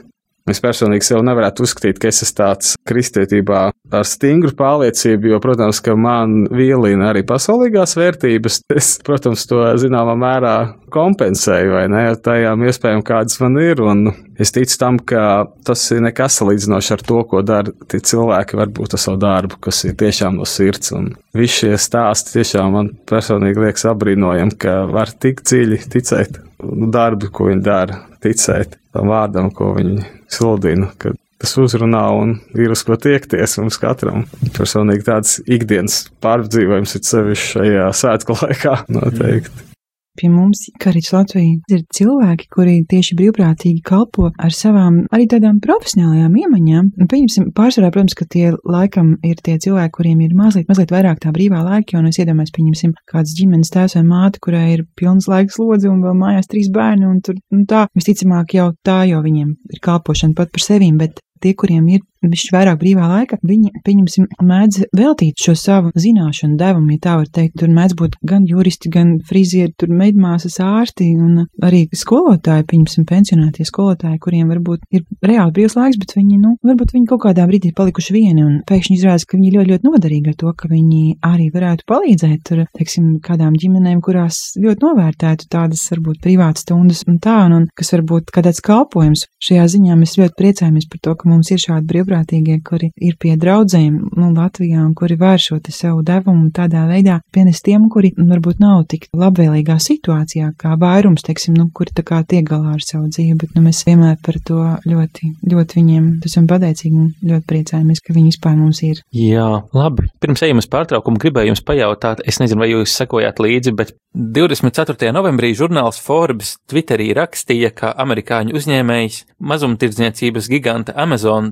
[0.49, 3.59] Es personīgi sev nevarētu uzskatīt, ka es esmu tāds kristietībā
[3.95, 8.59] ar stingru pārliecību, jo, protams, ka man vīlina arī pasaulīgās vērtības.
[8.75, 10.55] Es, protams, to zināmā mērā
[10.93, 15.85] kompensēju vai ne ar tajām iespējām, kādas man ir, un es ticu tam, ka tas
[15.95, 19.95] ir nekas salīdzinoši ar to, ko dara tie cilvēki varbūt ar savu darbu, kas ir
[19.99, 25.45] tiešām no sirds, un visi šie stāsti tiešām man personīgi liekas apbrīnojami, ka var tik
[25.47, 26.43] dziļi ticēt
[26.93, 32.71] darbu, ko viņi dara, ticēt tam vārdam, ko viņi sludina, ka tas uzrunā un ir
[32.71, 34.23] uz ko tiekties mums katram.
[34.55, 39.53] Personīgi tāds ikdienas pārdzīvojums ir sevišķi šajā svētku laikā noteikti.
[39.59, 39.72] Mm.
[40.13, 46.35] Pie mums, Karits Latvija, ir cilvēki, kuri tieši brīvprātīgi kalpo ar savām arī tādām profesionālajām
[46.43, 46.91] iemaņām.
[47.09, 51.33] Pieņemsim, pārsvarā, protams, ka tie laikam ir tie cilvēki, kuriem ir mazliet, mazliet vairāk tā
[51.33, 55.25] brīvā laika, jo, nu, es iedomājos, pieņemsim, kāds ģimenes tēvs vai māte, kurai ir pilns
[55.31, 59.25] laiks lodzi un vēl mājās trīs bērni, un tur, nu, tā, visticamāk jau tā, jo
[59.25, 63.73] viņiem ir kalpošana pat par sevīm, bet tie, kuriem ir bišķi vairāk brīvā laika, viņi,
[63.85, 67.57] pieņemsim, mēdz veltīt šo savu zināšanu devumu, ja tā var teikt.
[67.59, 73.65] Tur mēdz būt gan juristi, gan frizieri, tur meidmāsas ārsti un arī skolotāji, pieņemsim, pensionētie
[73.67, 77.73] skolotāji, kuriem varbūt ir reāli brīvs laiks, bet viņi, nu, varbūt viņi kaut kādā brīdī
[77.75, 81.49] palikuši vieni un pēkšņi izrādās, ka viņi ļoti, ļoti noderīgi ar to, ka viņi arī
[81.53, 87.37] varētu palīdzēt tur, teiksim, kādām ģimenēm, kurās ļoti novērtētu tādas, varbūt, privātas stundas un tā,
[87.47, 89.27] un, un kas varbūt kā tāds kalpojums.
[89.43, 93.15] Šajā ziņā mēs ļoti priecājamies par to, ka mums ir šādi brīvprātīgi brīvprātīgie, kuri ir
[93.19, 98.13] pie draudzēm nu, Latvijā un kuri var šo savu devumu tādā veidā pienest tiem, kuri
[98.17, 102.83] varbūt nav tik labvēlīgā situācijā kā vairums, teiksim, nu, kuri tā kā tiek galā ar
[102.83, 107.47] savu dzīvi, bet nu, mēs vienmēr par to ļoti, ļoti viņiem esam pateicīgi un ļoti
[107.49, 109.01] priecājamies, ka viņi vispār mums ir.
[109.15, 110.09] Jā, labi.
[110.21, 115.09] Pirms ejam uz pārtraukumu, gribēju jums pajautāt, es nezinu, vai jūs sekojāt līdzi, bet 24.
[115.09, 121.49] novembrī žurnāls Forbes Twitterī rakstīja, ka amerikāņu uzņēmējs mazumtirdzniecības giganta Amazon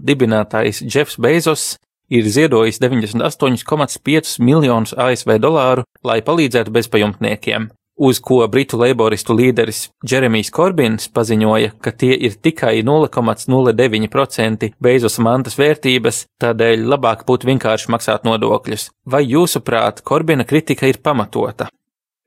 [0.52, 1.78] dibinātājs Jeffs Bezos
[2.10, 7.72] ir ziedojis 98,5 miljonus ASV dolāru, lai palīdzētu bezpajumtniekiem.
[8.02, 15.58] uz ko britu leiboristu līderis Džeremijs Korbins paziņoja, ka tie ir tikai 0,09% Beizos mantas
[15.60, 18.90] vērtības, tādēļ labāk būtu vienkārši maksāt nodokļus.
[19.06, 21.68] Vai jūsuprāt, Korbina kritika ir pamatota?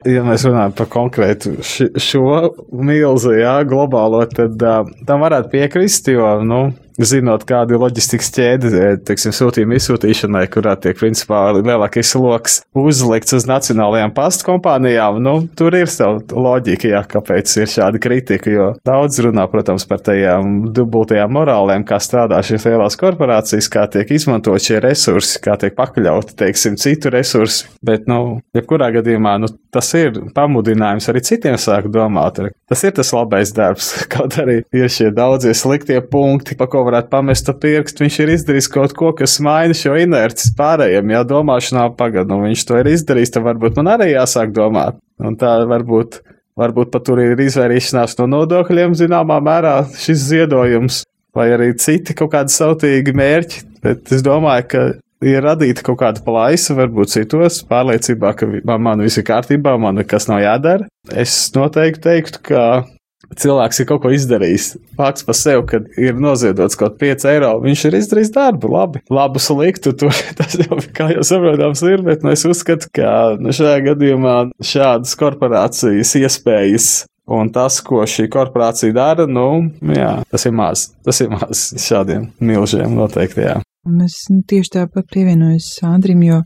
[0.04, 6.28] ja mēs runājam par konkrētu šo milzu, jā, globālo, tad uh, tam varētu piekrist, jo,
[6.44, 6.60] nu,
[7.00, 8.70] zinot, kāda ir loģistikas ķēde,
[9.07, 15.74] teiksim, sūtījuma izsūtīšanai, kurā tiek, principā, lielākais sloks uzlikts uz nacionālajām pastu kompānijām, nu, tur
[15.78, 21.35] ir sava loģika, jā, kāpēc ir šāda kritika, jo daudz runā, protams, par tajām dubultajām
[21.35, 26.78] morālēm, kā strādā šīs lielās korporācijas, kā tiek izmantot šie resursi, kā tiek pakļauti, teiksim,
[26.80, 32.38] citu resursi, bet, nu, jebkurā gadījumā, nu, tas ir pamudinājums arī citiem sākt domāt.
[32.70, 37.10] Tas ir tas labais darbs, kaut arī ir šie daudzie sliktie punkti, pa ko varētu
[37.12, 38.04] pamest pirkstu.
[38.04, 42.66] Viņš ir izdarījis kaut ko, kas maina šo inerci pārējiem, jā, domāšanā pagad, nu viņš
[42.68, 45.00] to ir izdarījis, tad varbūt man arī jāsāk domāt.
[45.22, 46.20] Un tā varbūt,
[46.60, 51.02] varbūt pat tur ir izvairīšanās no nodokļiem zināmā mērā šis ziedojums,
[51.34, 53.64] vai arī citi kaut kādi sautīgi mērķi.
[53.84, 54.84] Bet es domāju, ka
[55.24, 60.28] ir radīta kaut kāda plaisa, varbūt citos, pārliecībā, ka man viss ir kārtībā, man nekas
[60.30, 60.88] nav jādara.
[61.10, 62.64] Es noteikti teiktu, ka
[63.40, 64.68] cilvēks ir kaut ko izdarījis.
[64.98, 69.02] Fakts par sevi, ka ir noziedots kaut 5 eiro, viņš ir izdarījis darbu, labi.
[69.12, 73.54] Labu sliktu, tur tas jau, kā jau saprotams, ir, bet nu, es uzskatu, ka nu,
[73.54, 74.38] šajā gadījumā
[74.74, 76.92] šādas korporācijas iespējas
[77.24, 80.90] Un tas, ko šī korporācija dara, nu, jā, tas ir maz.
[81.06, 83.54] Tas ir maz šādiem milžiem noteikti, jā.
[83.88, 86.42] Un es nu, tieši tāpat pievienojos Andrim, jo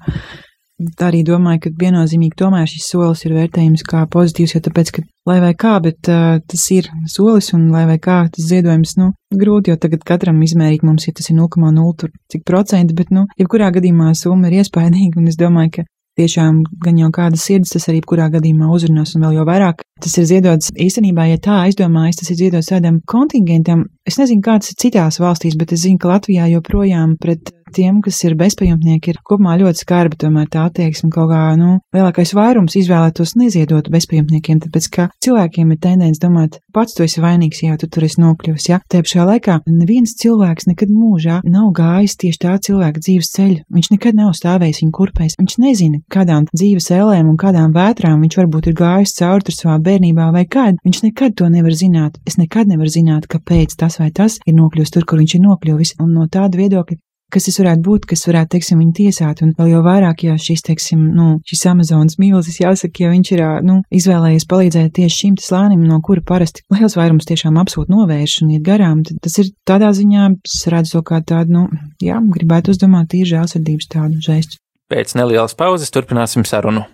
[1.03, 5.38] arī domāju, ka viennozīmīgi tomēr šis solis ir vērtējums kā pozitīvs, jo tāpēc, ka lai
[5.43, 9.73] vai kā, bet uh, tas ir solis un lai vai kā tas ziedojums, nu, grūti,
[9.73, 13.73] jo tagad katram izmērīt mums, ja tas ir 0,0 tur cik procenti, bet, nu, jebkurā
[13.75, 15.88] gadījumā summa ir iespaidīga un es domāju, ka
[16.19, 19.85] tiešām gan jau kādas sirds tas arī kurā gadījumā uzrunās un vēl jau vairāk.
[20.03, 23.87] Tas ir ziedots īstenībā, ja tā aizdomājas, tas ir ziedots tādam kontingentam.
[24.07, 28.01] Es nezinu, kā tas ir citās valstīs, bet es zinu, ka Latvijā joprojām pret tiem,
[28.05, 32.77] kas ir bezpajumtnieki, ir kopumā ļoti skarba tomēr tā attieksme kaut kā, nu, lielākais vairums
[32.79, 37.89] izvēlētos neziedot bezpajumtniekiem, tāpēc, ka cilvēkiem ir tendence domāt, pats tu esi vainīgs, ja tu
[37.91, 38.81] tur esi nokļuvis, ja.
[38.89, 43.59] Te pašā laikā neviens cilvēks nekad mūžā nav gājis tieši tā cilvēka dzīves ceļu.
[43.75, 45.37] Viņš nekad nav stāvējis viņa kurpēs.
[45.41, 49.79] Viņš nezina, kādām dzīves ēlēm un kādām vētrām viņš varbūt ir gājis cauri tur savā
[49.89, 50.79] bērnībā vai kad.
[50.87, 52.21] Viņš nekad to nevar zināt.
[52.29, 55.95] Es nekad nevaru zināt, kāpēc tas vai tas ir nokļuvis tur, kur viņš ir nokļuvis.
[56.03, 57.01] Un no tāda viedokļa
[57.33, 60.62] kas tas varētu būt, kas varētu, teiksim, viņu tiesāt, un vēl jau vairāk, ja šis,
[60.67, 65.83] teiksim, nu, šis Amazonas mīlis, jāsaka, ja viņš ir, nu, izvēlējies palīdzēt tieši šim slānim,
[65.88, 69.93] no kura parasti liels vairums tiešām absolūti novērš un iet garām, tad tas ir tādā
[69.97, 74.62] ziņā, es redzu to kā tādu, nu, jā, gribētu uzdomāt tīri žēlsirdības tādu žēstu.
[74.88, 76.87] Pēc nelielas pauzes turpināsim sarunu.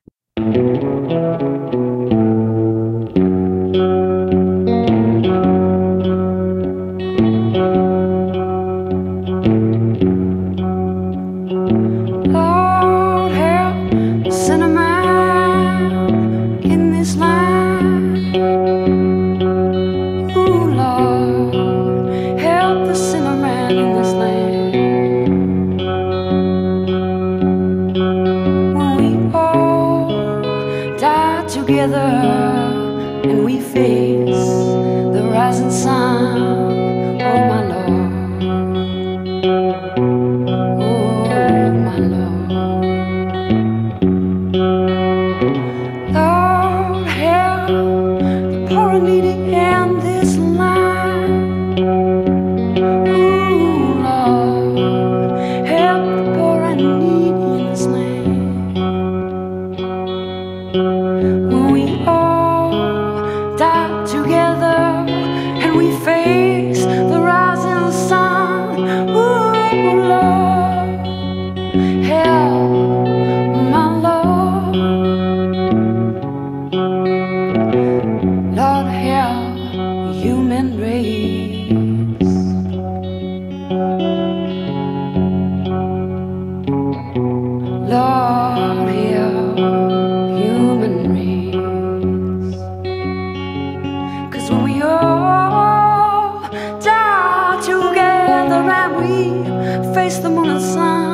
[99.04, 101.13] we face the moon and sun.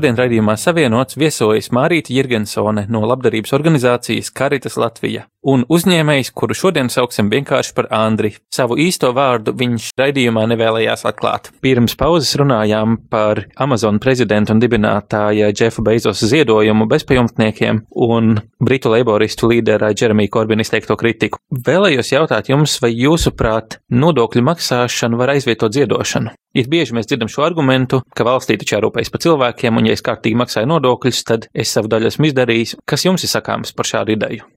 [0.00, 6.90] Šodien raidījumā savienots viesojas Mārīta Jirgensone no labdarības organizācijas Karitas Latvija un uzņēmējs, kuru šodien
[6.92, 8.32] sauksim vienkārši par Andri.
[8.52, 11.50] Savu īsto vārdu viņš raidījumā nevēlējās atklāt.
[11.64, 19.50] Pirms pauzes runājām par Amazon prezidenta un dibinātāja Džefa Beizos ziedojumu bezpajumtniekiem un britu laboristu
[19.50, 21.40] līdera Jeremija Korbina izteikto kritiku.
[21.50, 26.36] Vēlējos jautāt jums, vai jūsuprāt nodokļu maksāšana var aizvietot ziedošanu?
[26.58, 30.02] Ir bieži mēs dzirdam šo argumentu, ka valstī taču jārūpējas par cilvēkiem, un ja es
[30.02, 32.80] kārtīgi maksāju nodokļus, tad es savu daļu esmu izdarījis.
[32.90, 34.49] Kas jums ir sakāms par šādu ideju?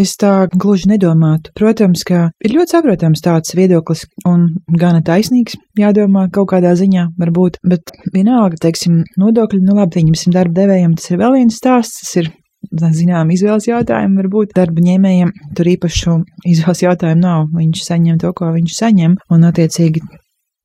[0.00, 1.52] Es tā gluži nedomātu.
[1.54, 7.60] Protams, ka ir ļoti saprotams tāds viedoklis un gana taisnīgs, jādomā kaut kādā ziņā varbūt,
[7.62, 12.16] bet vienalga, teiksim, nodokļi, nu labi, viņam darba devējiem tas ir vēl viens stāsts, tas
[12.24, 12.32] ir
[12.72, 16.18] zinām, izvēles jautājumu, varbūt darba ņēmējiem tur īpašu
[16.50, 17.46] izvēles jautājumu nav.
[17.54, 20.02] Viņš saņem to, ko viņš saņem, un attiecīgi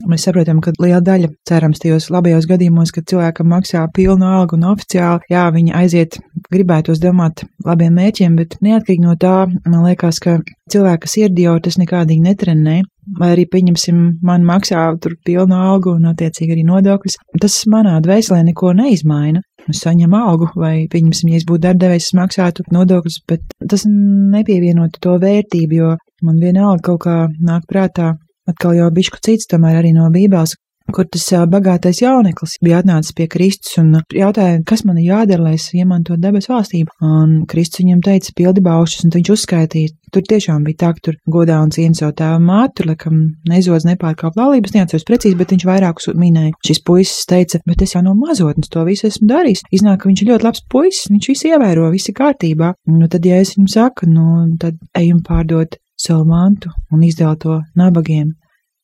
[0.08, 4.70] Mēs saprotam, ka liela daļa, cerams, tajos labajos gadījumos, kad cilvēkam maksā pilnu algu un
[4.70, 6.16] oficiāli, jā, viņi aiziet,
[6.48, 9.34] gribētos domāt labiem mērķiem, bet neatkarīgi no tā,
[9.66, 10.38] man liekas, ka
[10.72, 12.78] cilvēka sirdi jau tas nekādīgi netrenē.
[13.20, 17.20] Vai arī, pieņemsim, man maksā tur pilnu algu un, attiecīgi, arī nodokļus.
[17.42, 19.44] Tas manā dvēselē neko neizmaina.
[19.68, 25.04] Es saņemu algu, vai, pieņemsim, ja es būtu darbdevējs, es maksātu nodokļus, bet tas nepievienotu
[25.04, 28.14] to vērtību, jo man vienalga kaut kā nāk prātā
[28.50, 30.58] atkal jau bišku cits, tomēr arī no Bībeles,
[30.94, 35.56] kur tas bagātais jauneklis bija atnācis pie Kristus un jautāja, kas man ir jādara, lai
[35.58, 36.96] es iemantotu debesu valstību.
[37.06, 39.96] Un Kristus viņam teica, pildi baušus, un viņš uzskaitīja.
[40.10, 44.40] Tur tiešām bija tā, ka tur godā un cienu savu tēvu mātu, laikam nezodz nepārkāp
[44.40, 46.56] laulības, neatceros precīzi, bet viņš vairākus minēja.
[46.66, 49.68] Šis puisis teica, bet es jau no mazotnes to visu esmu darījis.
[49.78, 52.74] Iznāk, ka viņš ir ļoti labs puisis, viņš visu ievēro, viss ir kārtībā.
[52.90, 54.26] Nu, tad, ja es viņam saku, nu,
[54.58, 58.34] tad ejam pārdot savu mantu un izdēl to nabagiem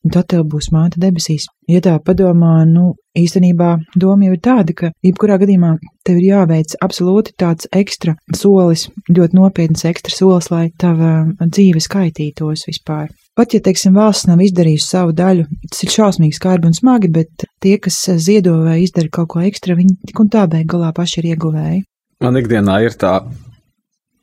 [0.05, 1.47] un tad tev būs māte debesīs.
[1.69, 5.71] Ja tā padomā, nu, īstenībā doma jau ir tāda, ka jebkurā gadījumā
[6.05, 12.67] tev ir jāveic absolūti tāds ekstra solis, ļoti nopietns ekstra solis, lai tava dzīve skaitītos
[12.69, 13.09] vispār.
[13.35, 17.47] Pat ja, teiksim, valsts nav izdarījusi savu daļu, tas ir šausmīgi skarbi un smagi, bet
[17.63, 21.19] tie, kas ziedo vai izdara kaut ko ekstra, viņi tik un tā beig galā paši
[21.23, 21.81] ir ieguvēji.
[22.23, 23.17] Man ikdienā ir tā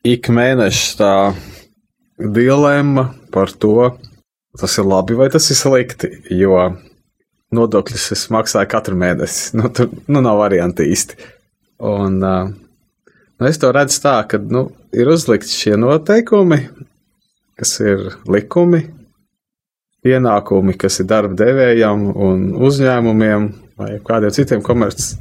[0.09, 1.13] ik mēneša tā
[2.19, 3.93] dilemma par to,
[4.59, 6.59] tas ir labi vai tas ir slikti, jo
[7.53, 9.53] nodokļus es maksāju katru mēnesi.
[9.59, 11.19] Nu, tur nu, nav varianti īsti.
[11.83, 16.61] Un, uh, nu, es to redzu tā, ka nu, ir uzlikti šie noteikumi,
[17.59, 18.85] kas ir likumi,
[20.07, 25.17] ienākumi, kas ir darba devējiem un uzņēmumiem vai kādiem citiem komerces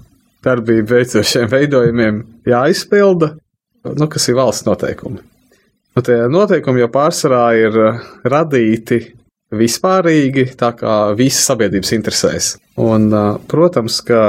[0.46, 3.36] darbību veicošiem veidojumiem jāizpilda,
[3.86, 5.22] nu, kas ir valsts noteikumi.
[5.92, 7.78] Nu, tie noteikumi jau pārsvarā ir
[8.24, 9.02] radīti
[9.52, 12.54] vispārīgi, tā kā visas sabiedrības interesēs.
[12.80, 13.10] Un,
[13.52, 14.22] protams, ka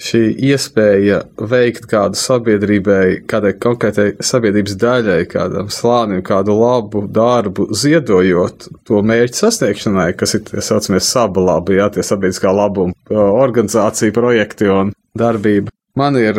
[0.00, 8.68] šī iespēja veikt kādu sabiedrībai, kādai konkrētai sabiedrības daļai, kādam slānim, kādu labu darbu, ziedojot
[8.88, 14.94] to mērķu sasniegšanai, kas ir tie saucamie sabalabi, jā, tie sabiedriskā labuma organizācija, projekti un
[15.18, 15.72] darbība.
[15.98, 16.38] Man ir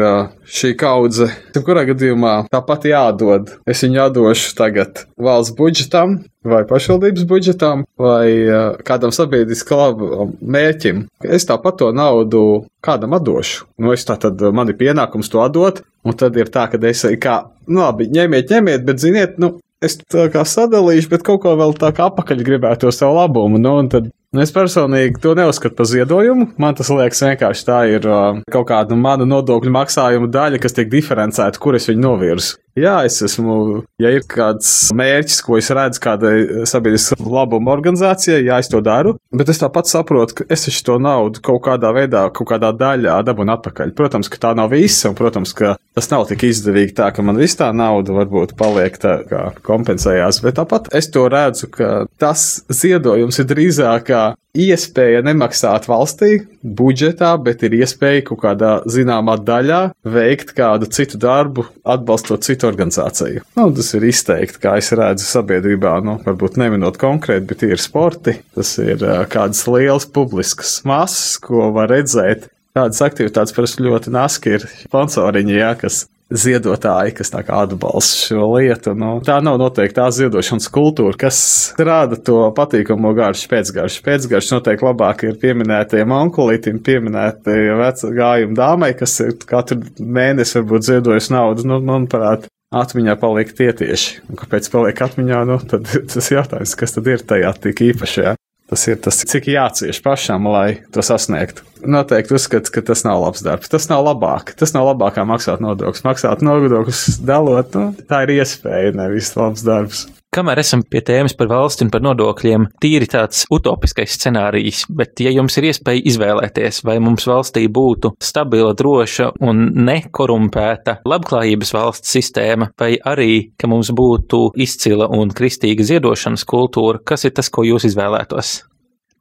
[0.49, 3.51] šī kaudze, jebkurā gadījumā tāpat jādod.
[3.69, 8.49] Es viņu atdošu tagad valsts budžetam, vai pašvaldības budžetam, vai
[8.87, 11.03] kādam sabiedriskam labam mērķim.
[11.21, 13.67] Es tāpat to naudu kādam atdošu.
[13.77, 17.05] Nu, es tā tad man ir pienākums to atdot, un tad ir tā, ka es
[17.21, 21.53] kā, nu, labi, ņemiet, ņemiet, bet ziniet, nu, es tā kā sadalīšu, bet kaut ko
[21.61, 23.61] vēl tā kā apakaļ gribētu to savu labumu.
[23.61, 24.09] Nu, un tad
[24.41, 26.49] es personīgi to neuzskatu par ziedojumu.
[26.61, 30.89] Man tas liekas vienkārši tā ir uh, kaut kāda mana nodokļu maksājuma daļa, kas tiek
[30.89, 32.62] diferencēta, kur es viņu novirzu.
[32.73, 38.57] Jā, es esmu, ja ir kāds mērķis, ko es redzu kādai sabiedriskas labuma organizācijai, jā,
[38.63, 42.49] es to daru, bet es tāpat saprotu, ka es to naudu kaut kādā veidā, kaut
[42.49, 43.93] kādā daļā dabūnu atpakaļ.
[43.93, 47.37] Protams, ka tā nav visa, un, protams, ka tas nav tik izdevīgi tā, ka man
[47.37, 52.63] viss tā nauda varbūt paliek tā kā kompensējās, bet tāpat es to redzu, ka tas
[52.73, 54.09] ziedojums ir drīzāk
[54.53, 61.65] iespēja nemaksāt valstī budžetā, bet ir iespēja kaut kādā zināmā daļā veikt kādu citu darbu,
[61.81, 63.43] atbalstot citu organizāciju.
[63.57, 68.37] Nu, tas ir izteikti, kā es redzu sabiedrībā, nu, varbūt neminot konkrēti, bet ir sporti,
[68.53, 72.49] tas ir uh, kādas lielas publiskas masas, ko var redzēt.
[72.73, 78.93] Tādas aktivitātes parasti ļoti naski ir sponsoriņi, jā, kas ziedotāji, kas atbalsta šo lietu.
[78.97, 81.39] Nu, tā nav noteikti tā ziedošanas kultūra, kas
[81.77, 84.01] rada to patīkamo garšu pēcgaršu.
[84.05, 90.89] Pēcgaršu noteikti labāk ir pieminētajiem onkulītim, pieminētajai vecā gājuma dāmai, kas ir katru mēnesi varbūt
[90.89, 91.67] ziedojusi naudu.
[91.69, 94.23] Nu, manuprāt, atmiņā paliek tie tieši.
[94.29, 98.35] Un kāpēc paliek atmiņā, nu, tad tas jautājums, kas tad ir tajā tik īpašajā.
[98.73, 101.61] Tas ir tas, cik jācieš pašam, lai to sasniegtu.
[101.85, 103.69] Noteikti uzskats, ka tas nav labs darbs.
[103.69, 104.55] Tas nav labāk.
[104.57, 106.01] Tas nav labāk kā maksāt nodokļus.
[106.07, 110.07] Maksāt nodokļus dalot, nu, tā ir iespēja, nevis labs darbs.
[110.33, 115.29] Kamēr esam pie tēmas par valsti un par nodokļiem, tīri tāds utopiskais scenārijs, bet ja
[115.29, 122.71] jums ir iespēja izvēlēties, vai mums valstī būtu stabila, droša un nekorumpēta labklājības valsts sistēma,
[122.81, 127.85] vai arī, ka mums būtu izcila un kristīga ziedošanas kultūra, kas ir tas, ko jūs
[127.91, 128.55] izvēlētos?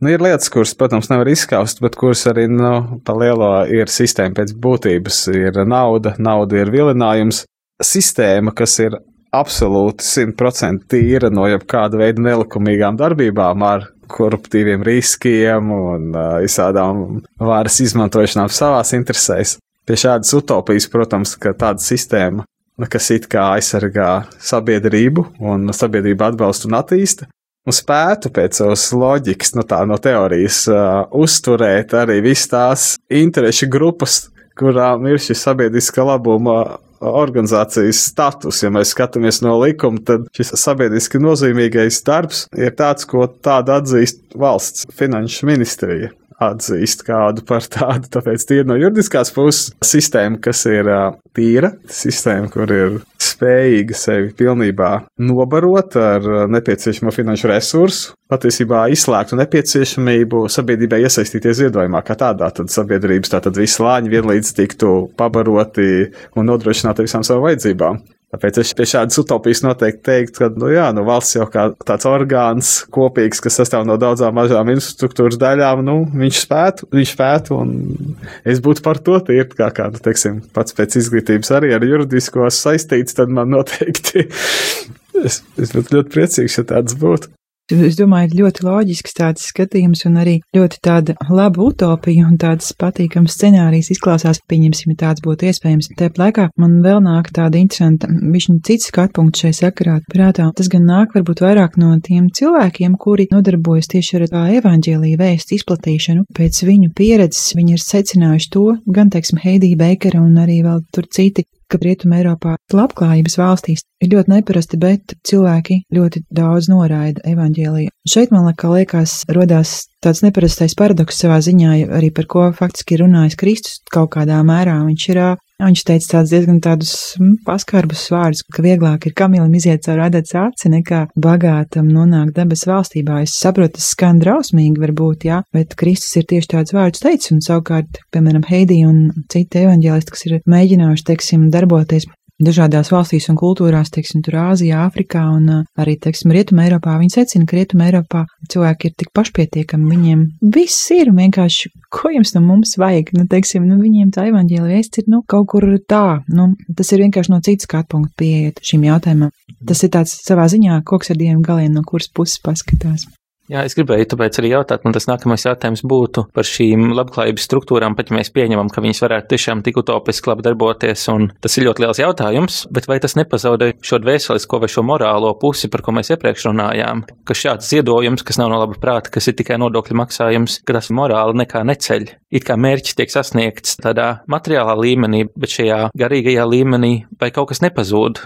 [0.01, 4.41] Nu, ir lietas, kuras, protams, nevar izskaust, bet kuras arī nu, pa lielo ir sistēma
[4.41, 5.27] pēc būtības.
[5.37, 7.45] Ir nauda, nauda ir vilinājums.
[7.83, 8.97] Sistēma, kas ir
[9.33, 17.81] absolūti simtprocentīgi tīra no jebkāda veida nelikumīgām darbībām ar koruptīviem riskiem un uh, visādām varas
[17.81, 19.57] izmantošanām savās interesēs.
[19.89, 22.45] Pie šādas utopijas, protams, ka tāda sistēma,
[22.93, 24.11] kas it kā aizsargā
[24.43, 27.29] sabiedrību un sabiedrību atbalstu un attīsta,
[27.67, 32.87] un spētu pēc savas loģikas, no nu tā no teorijas, uh, uzturēt arī visas tās
[33.09, 34.27] interešu grupas,
[34.59, 36.61] kurām ir šis sabiedriska labuma
[37.03, 38.63] organizācijas status.
[38.63, 44.23] Ja mēs skatāmies no likuma, tad šis sabiedriski nozīmīgais darbs ir tāds, ko tādu atzīst
[44.39, 46.13] valsts finanšu ministrija
[46.49, 48.11] atzīst kādu par tādu.
[48.13, 50.91] Tāpēc tie ir no juridiskās puses sistēma, kas ir
[51.37, 54.91] tīra, sistēma, kur ir spējīga sevi pilnībā
[55.23, 63.35] nobarot ar nepieciešamo finanšu resursu, patiesībā izslēgtu nepieciešamību sabiedrībai iesaistīties ziedojumā kā tādā, tad sabiedrības
[63.35, 65.89] tātad visi slāņi vienlīdz tiktu pabaroti
[66.37, 68.03] un nodrošināti visām savām vajadzībām.
[68.33, 72.07] Tāpēc es pie šādas utopijas noteikti teiktu, ka, nu jā, nu valsts jau kā tāds
[72.09, 78.17] orgāns kopīgs, kas sastāv no daudzām mažām infrastruktūras daļām, nu, viņš spētu, viņš spētu, un
[78.49, 83.21] es būtu par to tīri, kā kādu, teiksim, pats pēc izglītības arī ar juridisko saistīts,
[83.21, 84.25] tad man noteikti,
[85.27, 87.35] es, es būtu ļoti priecīgs, ja tāds būtu.
[87.71, 93.37] Es domāju, ļoti loģisks tāds skatījums un arī ļoti tāda laba utopija un tāds patīkams
[93.37, 95.93] scenārijs izklausās, pieņemsim, tāds būtu iespējams.
[95.95, 100.49] Tāpat laikā man vēl nāk tāda interesanta, višķi cits skatpunkts šai sakarā prātā.
[100.59, 105.57] Tas gan nāk varbūt vairāk no tiem cilvēkiem, kuri nodarbojas tieši ar tā evaņģēlīja vēstu
[105.57, 106.27] izplatīšanu.
[106.35, 111.07] Pēc viņu pieredzes viņi ir secinājuši to, gan, teiksim, Heidija Beikera un arī vēl tur
[111.09, 117.93] citi, ka Rietuma Eiropā labklājības valstīs ir ļoti neparasti, bet cilvēki ļoti daudz noraida evaņģēliju.
[118.09, 123.39] Šeit man liekas, rodās tāds neparastais paradoks savā ziņā, arī par ko faktiski ir runājis
[123.39, 124.81] Kristus kaut kādā mērā.
[124.89, 125.23] Viņš ir
[125.63, 130.35] Viņš teica tādus diezgan tādus mm, paskarbus vārdus, ka vieglāk ir kamilim iziet caur adats
[130.39, 133.21] aci, nekā bagātam nonākt debes valstībā.
[133.27, 137.45] Es saprotu, tas skan drausmīgi varbūt, jā, bet Kristus ir tieši tāds vārdus teicis, un
[137.45, 142.09] savukārt, piemēram, Heidī un citi evaņģēlisti, kas ir mēģinājuši, teiksim, darboties
[142.47, 146.97] dažādās valstīs un kultūrās, teiksim, tur Āzijā, Āfrikā un arī, teiksim, Rietuma Eiropā.
[147.01, 150.25] Viņi secina, ka Rietuma Eiropā cilvēki ir tik pašpietiekami, viņiem
[150.55, 155.03] viss ir vienkārši, ko jums no mums vajag, nu, teiksim, nu, viņiem tā evaņģēlija vēsts
[155.03, 158.87] ir, nu, kaut kur tā, nu, tas ir vienkārši no citas skatu punktu pieiet šim
[158.89, 159.33] jautājumam.
[159.69, 163.07] Tas ir tāds savā ziņā koks ar diviem galiem, no kuras puses paskatās.
[163.53, 167.93] Jā, es gribēju tāpēc arī jautāt, man tas nākamais jautājums būtu par šīm labklājības struktūrām,
[167.99, 171.67] pat ja mēs pieņemam, ka viņas varētu tiešām tik utopiski labi darboties, un tas ir
[171.67, 175.93] ļoti liels jautājums, bet vai tas nepazaudē šo dvēselisko vai šo morālo pusi, par ko
[175.99, 180.01] mēs iepriekš runājām, ka šāds ziedojums, kas nav no laba prāta, kas ir tikai nodokļu
[180.01, 182.09] maksājums, ka tas morāli nekā neceļ.
[182.33, 187.61] It kā mērķis tiek sasniegts tādā materiālā līmenī, bet šajā garīgajā līmenī vai kaut kas
[187.69, 188.25] nepazūd?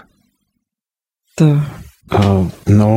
[1.35, 1.55] Tā.
[2.15, 2.93] Uh, no.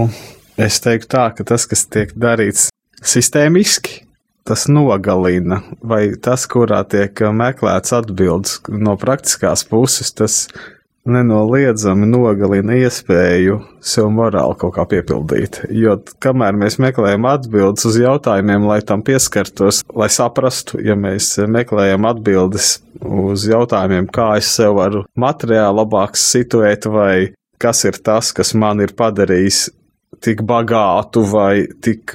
[0.61, 2.69] Es teiktu tā, ka tas, kas tiek darīts
[3.01, 4.03] sistēmiski,
[4.45, 10.43] tas nogalina, vai tas, kurā tiek meklēts atbildes no praktiskās puses, tas
[11.09, 15.63] nenoliedzami nogalina iespēju sev morāli kaut kā piepildīt.
[15.73, 22.05] Jo kamēr mēs meklējam atbildes uz jautājumiem, lai tam pieskartos, lai saprastu, ja mēs meklējam
[22.11, 28.53] atbildes uz jautājumiem, kā es sev varu materiāli labāk situēt, vai kas ir tas, kas
[28.53, 29.71] man ir padarījis
[30.19, 32.15] tik bagātu vai tik,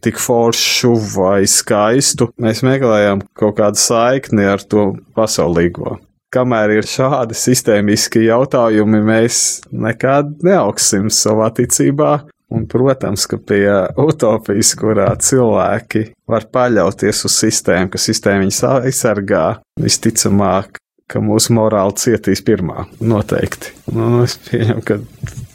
[0.00, 2.30] tik foršu vai skaistu.
[2.40, 5.98] Mēs meklējam kaut kādu saikni ar to pasaulīgo.
[6.30, 9.38] Kamēr ir šādi sistēmiski jautājumi, mēs
[9.74, 12.20] nekad neaugsim savā ticībā.
[12.50, 13.66] Un, protams, ka pie
[14.02, 19.44] utopijas, kurā cilvēki var paļauties uz sistēmu, ka sistēma viņus aizsargā,
[19.78, 20.80] visticamāk,
[21.10, 22.86] ka mūsu morāli cietīs pirmā.
[23.02, 23.74] Noteikti.
[23.92, 24.98] Nu, es pieņemu, ka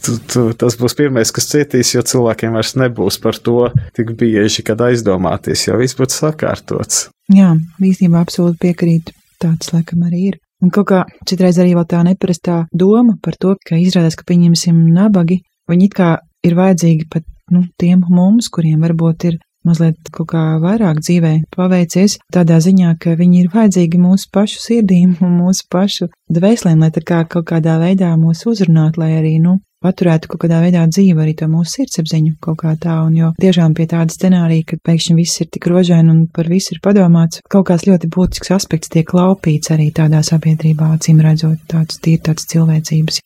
[0.05, 4.65] tu, tu, tas būs pirmais, kas cietīs, jo cilvēkiem vairs nebūs par to tik bieži,
[4.67, 7.07] kad aizdomāties, jo viss būs sakārtots.
[7.33, 9.15] Jā, īstenībā absolūti piekrītu.
[9.41, 10.41] Tāds laikam arī ir.
[10.63, 14.77] Un kaut kā citreiz arī vēl tā neparastā doma par to, ka izrādās, ka pieņemsim
[14.95, 16.11] nabagi, viņi it kā
[16.47, 22.19] ir vajadzīgi pat nu, tiem mums, kuriem varbūt ir mazliet kaut kā vairāk dzīvē paveicies,
[22.33, 27.03] tādā ziņā, ka viņi ir vajadzīgi mūsu pašu sirdīm un mūsu pašu dvēselēm, lai tā
[27.05, 31.35] kā kaut kādā veidā mūs uzrunāt, lai arī, nu, paturētu kaut kādā veidā dzīvu arī
[31.37, 35.43] to mūsu sirdsapziņu kaut kā tā, un jo tiešām pie tāda scenārija, kad pēkšņi viss
[35.43, 39.73] ir tik rožaini un par visu ir padomāts, kaut kāds ļoti būtisks aspekts tiek laupīts
[39.75, 43.21] arī tādā sabiedrībā, acīm redzot, tāds tīri tāds cilvēcības.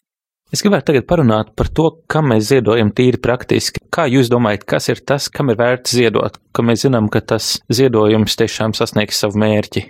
[0.49, 3.78] Es gribētu tagad parunāt par to, kam mēs ziedojam tīri praktiski.
[3.99, 7.57] Kā jūs domājat, kas ir tas, kam ir vērts ziedot, ka mēs zinām, ka tas
[7.67, 9.81] ziedojums tiešām sasniegs savu mērķi?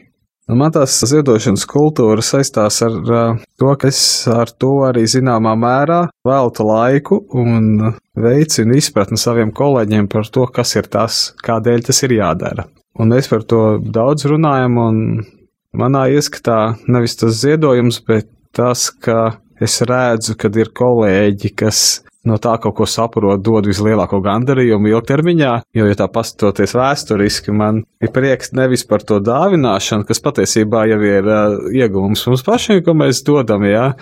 [0.49, 4.01] Nu, man tās ziedošanas kultūra saistās ar uh, to, ka es
[4.33, 10.73] ar to arī zināmā mērā veltu laiku un veicinu izpratni saviem kolēģiem par to, kas
[10.81, 12.65] ir tas, kādēļ tas ir jādara.
[12.97, 15.05] Un mēs par to daudz runājam, un
[15.77, 18.25] manā ieskatā nevis tas ziedojums, bet
[18.57, 24.19] tas, ka es redzu, kad ir kolēģi, kas no tā kaut ko saprot, dod vislielāko
[24.23, 30.23] gandarījumu ilgtermiņā, jo, ja tā paskatoties vēsturiski, man ir prieks nevis par to dāvināšanu, kas
[30.25, 33.93] patiesībā jau ir uh, ieguvums mums pašiem, ko mēs dodam, jā,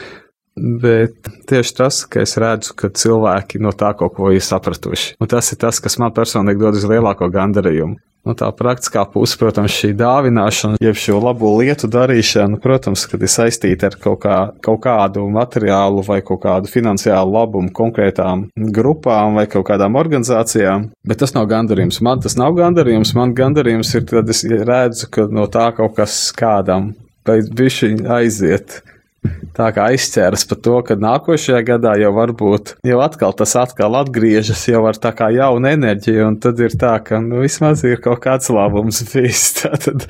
[0.58, 5.16] bet tieši tas, ka es redzu, ka cilvēki no tā kaut ko ir sapratuši.
[5.22, 7.99] Un tas ir tas, kas man personīgi dod vislielāko gandarījumu.
[8.28, 13.32] Nu, tā praktiskā puse, protams, šī dāvināšana, jeb šo labo lietu darīšana, protams, kad ir
[13.32, 19.45] saistīta ar kaut, kā, kaut kādu materiālu vai kaut kādu finansiālu labumu konkrētām grupām vai
[19.47, 22.01] kaut kādām organizācijām, bet tas nav gandarījums.
[22.03, 26.20] Man tas nav gandarījums, man gandarījums ir, kad es redzu, ka no tā kaut kas
[26.36, 26.91] kādam
[27.28, 28.82] pēc bišķiņa aiziet
[29.57, 34.68] tā kā aizķēras par to, ka nākošajā gadā jau varbūt jau atkal tas atkal atgriežas
[34.70, 38.22] jau ar tā kā jaunu enerģiju, un tad ir tā, ka nu, vismaz ir kaut
[38.24, 39.49] kāds labums bijis.
[39.61, 40.05] Tātad.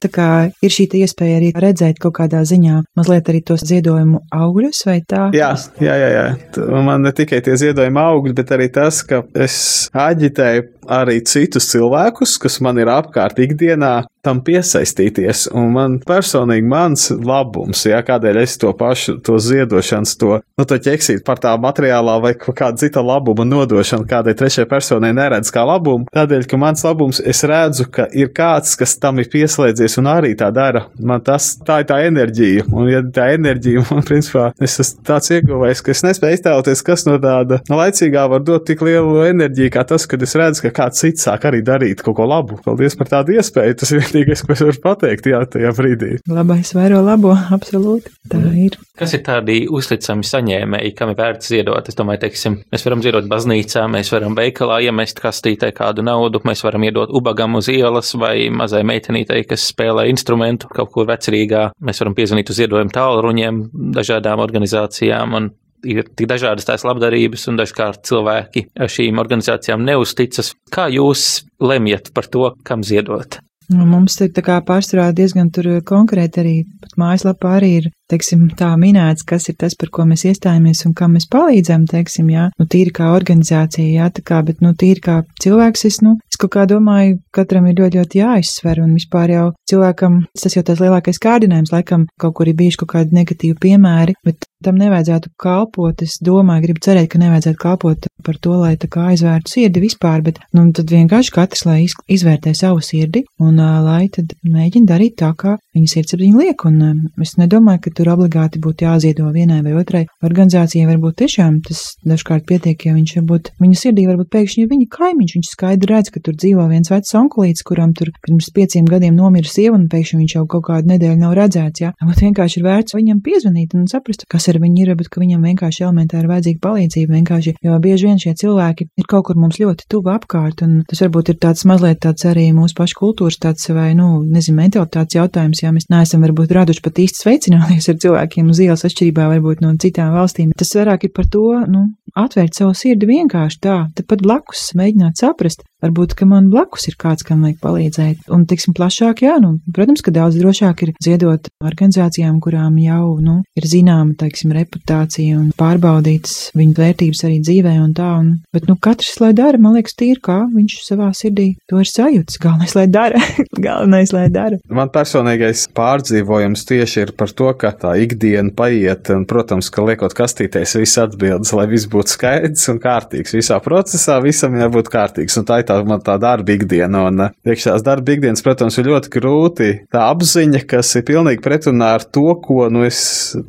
[0.00, 0.26] Tā kā
[0.64, 5.26] ir šī iespēja arī redzēt kaut kādā ziņā mazliet arī tos ziedojumu augļus, vai tā?
[5.36, 5.50] Jā,
[5.82, 6.08] jā, jā.
[6.14, 6.68] jā.
[6.72, 9.58] Man ne tikai tie ziedojuma augļi, bet arī tas, ka es
[9.92, 15.46] aģitēju arī citus cilvēkus, kas man ir apkārt ikdienā, tam piesaistīties.
[15.56, 20.76] Un man personīgi mans labums, ja kādēļ es to pašu, to ziedošanas, to, nu, to
[20.82, 26.08] ķeksīt par tā materiālā vai kāda cita labuma nodošanu kādai trešai personai neredz kā labumu,
[26.14, 30.34] tādēļ, ka mans labums, es redzu, ka ir kāds, kas tam ir pieslēdzies un arī
[30.38, 30.86] tā dara.
[31.00, 35.32] Man tas, tā ir tā enerģija, un ja tā enerģija, man principā, es esmu tāds
[35.32, 39.86] ieguvējs, ka es nespēju iztēloties, kas no tāda laicīgā var dot tik lielu enerģiju, kā
[39.88, 42.58] tas, kad es redzu, ka kāds cits sāk arī darīt kaut ko labu.
[42.64, 43.76] Paldies par tādu iespēju.
[43.80, 46.12] Tas ir vienīgais, ko es varu pateikt jā, tajā brīdī.
[46.30, 48.12] Labais vairo labo, absolūti.
[48.30, 48.78] Tā ir.
[49.00, 51.88] Kas ir tādi uzticami saņēmēji, kam ir vērts ziedot?
[51.88, 56.64] Es domāju, teiksim, mēs varam ziedot baznīcā, mēs varam veikalā iemest kastītē kādu naudu, mēs
[56.66, 61.70] varam iedot ubagam uz ielas vai mazai meitenītei, kas spēlē instrumentu kaut kur vecrīgā.
[61.80, 63.64] Mēs varam piezvanīt uz ziedojumu tālruņiem
[63.96, 65.50] dažādām organizācijām un
[65.86, 70.54] ir tik dažādas tās labdarības, un dažkārt cilvēki šīm organizācijām neusticas.
[70.72, 73.40] Kā jūs lemjat par to, kam ziedot?
[73.70, 76.54] Nu, mums ir tā kā pārsvarā diezgan tur konkrēti arī,
[76.98, 81.16] mājaslapā arī ir teiksim, tā minēts, kas ir tas, par ko mēs iestājamies un kam
[81.16, 85.20] mēs palīdzam, teiksim, jā, nu, tīri kā organizācija, jā, tā kā, bet, nu, tīri kā
[85.42, 89.46] cilvēks, es, nu, es kaut kā domāju, katram ir ļoti, ļoti jāizsver, un vispār jau
[89.70, 94.18] cilvēkam, tas jau tas lielākais kārdinājums, laikam, kaut kur ir bijuši kaut kādi negatīvi piemēri,
[94.26, 98.90] bet tam nevajadzētu kalpot, es domāju, gribu cerēt, ka nevajadzētu kalpot par to, lai tā
[98.92, 103.78] kā aizvērtu sirdi vispār, bet, nu, tad vienkārši katrs, lai izvērtē savu sirdi, un uh,
[103.84, 108.10] lai tad mēģina darīt tā, kā viņa sirdsapziņa liek, un uh, es nedomāju, ka tur
[108.14, 110.88] obligāti būtu jāziedo vienai vai otrai organizācijai.
[110.88, 115.36] Varbūt tiešām tas dažkārt pietiek, ja viņš varbūt viņa sirdī varbūt pēkšņi ir viņa kaimiņš.
[115.36, 119.48] Viņš skaidri redz, ka tur dzīvo viens vecs onkulīts, kuram tur pirms pieciem gadiem nomira
[119.48, 121.84] sieva, un pēkšņi viņš jau kaut kādu nedēļu nav redzēts.
[121.84, 125.22] Jā, varbūt vienkārši ir vērts viņam piezvanīt un saprast, kas ar viņu ir, bet ka
[125.22, 127.16] viņam vienkārši elementāri vajadzīga palīdzība.
[127.20, 131.02] Vienkārši, jo bieži vien šie cilvēki ir kaut kur mums ļoti tuvu apkārt, un tas
[131.04, 135.62] varbūt ir tāds mazliet tāds arī mūsu pašu kultūras tāds vai, nu, nezinu, mentalitātes jautājums,
[135.64, 139.74] ja mēs neesam varbūt raduši pat īsti sveicināties ar cilvēkiem uz ielas atšķirībā varbūt no
[139.80, 140.54] citām valstīm.
[140.58, 141.86] Tas vairāk ir par to, nu,
[142.18, 147.24] atvērt savu sirdi vienkārši tā, tepat blakus mēģināt saprast, varbūt, ka man blakus ir kāds,
[147.26, 148.26] kam vajag palīdzēt.
[148.34, 153.40] Un, tiksim, plašāk, jā, nu, protams, ka daudz drošāk ir ziedot organizācijām, kurām jau, nu,
[153.56, 158.76] ir zināma, teiksim, reputācija un pārbaudītas viņu vērtības arī dzīvē un tā, un, bet, nu,
[158.80, 162.40] katrs, lai dara, man liekas, tīri, kā viņš savā sirdī to ir sajūts.
[162.44, 163.20] Galvenais, lai dara.
[163.56, 164.60] Galvenais, lai dara.
[164.68, 170.14] Man personīgais pārdzīvojums tieši ir par to, ka tā ikdiena paiet, un, protams, ka liekot
[170.16, 173.36] kastītēs viss atbildes, lai viss būtu skaidrs un kārtīgs.
[173.36, 177.70] Visā procesā visam jābūt kārtīgs, un tā ir tā man tā darba ikdiena, un priekš
[177.70, 182.28] tās darba ikdienas, protams, ir ļoti grūti tā apziņa, kas ir pilnīgi pretrunā ar to,
[182.44, 183.00] ko, nu, es,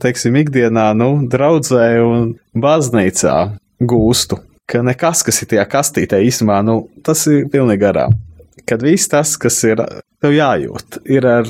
[0.03, 3.37] teiksim, ikdienā, nu, draudzē un baznīcā
[3.81, 4.39] gūstu
[4.71, 8.15] ka nekas, kas ir tajā kastītē, īstenībā, nu, tas ir pilnīgi garām.
[8.67, 9.81] Kad viss tas, kas ir
[10.21, 11.49] tev jājūt, ir ar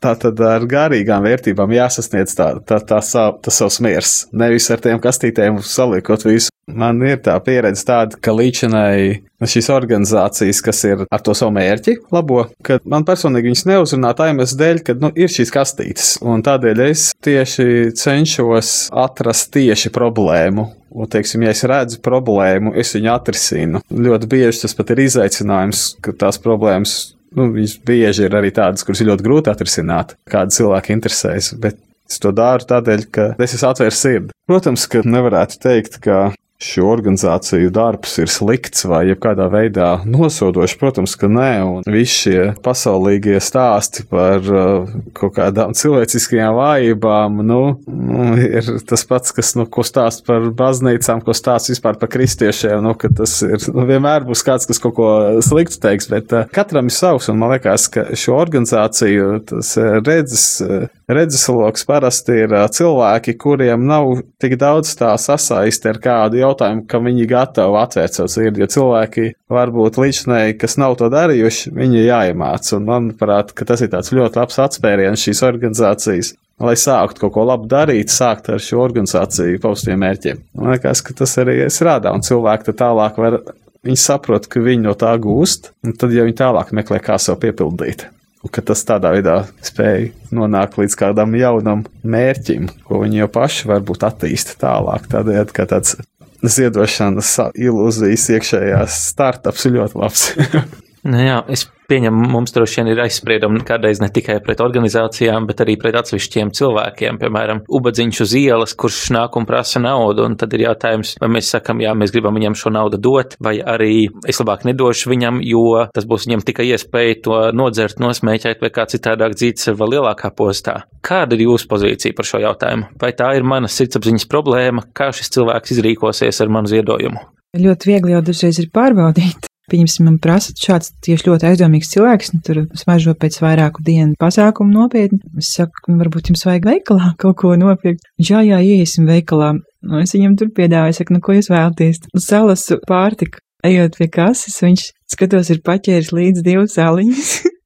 [0.00, 4.14] Tā tad ar garīgām vērtībām jāsasniedz tā, tā, tā sav, tas savs miers.
[4.32, 6.48] Nevis ar tiem kastītēm saliekot visu.
[6.70, 9.20] Man ir tā pieredze tāda, ka līdšanai
[9.50, 14.30] šīs organizācijas, kas ir ar to savu mērķi, labo, ka man personīgi viņas neuzrunā tā
[14.30, 16.10] iemesla dēļ, ka nu, ir šīs kastītes.
[16.24, 18.74] Un tādēļ es tieši cenšos
[19.04, 23.80] atrast tieši problēmu Un, teiksim, ja es redzu problēmu, es viņu atrisinu.
[23.94, 26.96] Ļoti bieži tas pat ir izaicinājums, ka tās problēmas
[27.38, 27.50] nu,
[27.86, 31.52] bieži ir arī tādas, kuras ir ļoti grūti atrisināt, kāda cilvēka interesēs.
[31.60, 31.78] Bet
[32.10, 34.34] es to daru tādēļ, ka es esmu atvērts sirdi.
[34.50, 36.30] Protams, ka nevarētu teikt, ka
[36.60, 42.42] šo organizāciju darbs ir slikts vai jebkādā veidā nosodošs, protams, ka nē, un visi šie
[42.64, 49.64] pasaulīgie stāsti par uh, kaut kādām cilvēciskajām vājībām, nu, nu, ir tas pats, kas, nu,
[49.72, 54.28] ko stāst par baznīcām, ko stāst vispār par kristiešiem, nu, ka tas ir, nu, vienmēr
[54.28, 55.08] būs kāds, kas kaut ko
[55.44, 59.96] sliktu teiks, bet uh, katram ir savs, un man liekas, ka šo organizāciju tas uh,
[60.04, 66.42] redzes, uh, redzesloks parasti ir uh, cilvēki, kuriem nav tik daudz tā sasaisti ar kādu
[66.42, 68.62] jautājumu jautājumu, ka viņi gatavi atvērt savu sirdi.
[68.62, 72.68] Jo cilvēki varbūt līdšanai, kas nav to darījuši, viņi jāiemāc.
[72.76, 76.34] Un manuprāt, tas ir tāds ļoti labs atspēriens šīs organizācijas.
[76.60, 80.44] Lai sāktu kaut ko labu darīt, sākt ar šo organizāciju paustiem mērķiem.
[80.60, 83.40] Man liekas, ka tas arī strādā, un cilvēki tālāk var,
[83.86, 87.40] viņi saprot, ka viņi no tā gūst, un tad jau viņi tālāk meklē, kā sev
[87.40, 93.28] piepildīt un ka tas tādā veidā spēja nonākt līdz kādam jaunam mērķim, ko viņi jau
[93.34, 95.08] paši varbūt attīsta tālāk.
[95.12, 95.98] Tādējādi, kā tāds
[96.44, 100.30] ziedošanas ilūzijas iekšējās startups ir ļoti labs.
[101.06, 105.62] nu, jā, es pieņemu, mums droši vien ir aizspriedumi kādreiz ne tikai pret organizācijām, bet
[105.64, 107.18] arī pret atsevišķiem cilvēkiem.
[107.20, 111.50] Piemēram, ubadziņš uz ielas, kurš nāk un prasa naudu, un tad ir jautājums, vai mēs
[111.56, 115.64] sakam, jā, mēs gribam viņam šo naudu dot, vai arī es labāk nedošu viņam, jo
[115.94, 120.82] tas būs viņam tikai iespēja to nodzert, nosmēķēt vai kā citādāk dzīves vēl lielākā postā.
[121.06, 122.92] Kāda ir jūsu pozīcija par šo jautājumu?
[123.02, 127.24] Vai tā ir mana sirdsapziņas problēma, kā šis cilvēks izrīkosies ar manu ziedojumu?
[127.58, 132.40] Ļoti viegli jau dažreiz ir pārbaudīt, Pieņemsim, man prasa šāds tieši ļoti aizdomīgs cilvēks, nu,
[132.46, 135.20] tur smaržo pēc vairāku dienu pasākumu nopietni.
[135.38, 138.08] Es saku, nu, varbūt jums vajag veikalā kaut ko nopirkt.
[138.18, 139.54] Jā, jā, iesim veikalā.
[139.86, 142.02] Nu, es viņam tur piedāvāju, saku, nu, ko jūs vēlaties?
[142.26, 143.42] Salasu pārtiku.
[143.66, 147.32] Ejot pie kases, viņš skatos, ir paķēris līdz divas sāliņas.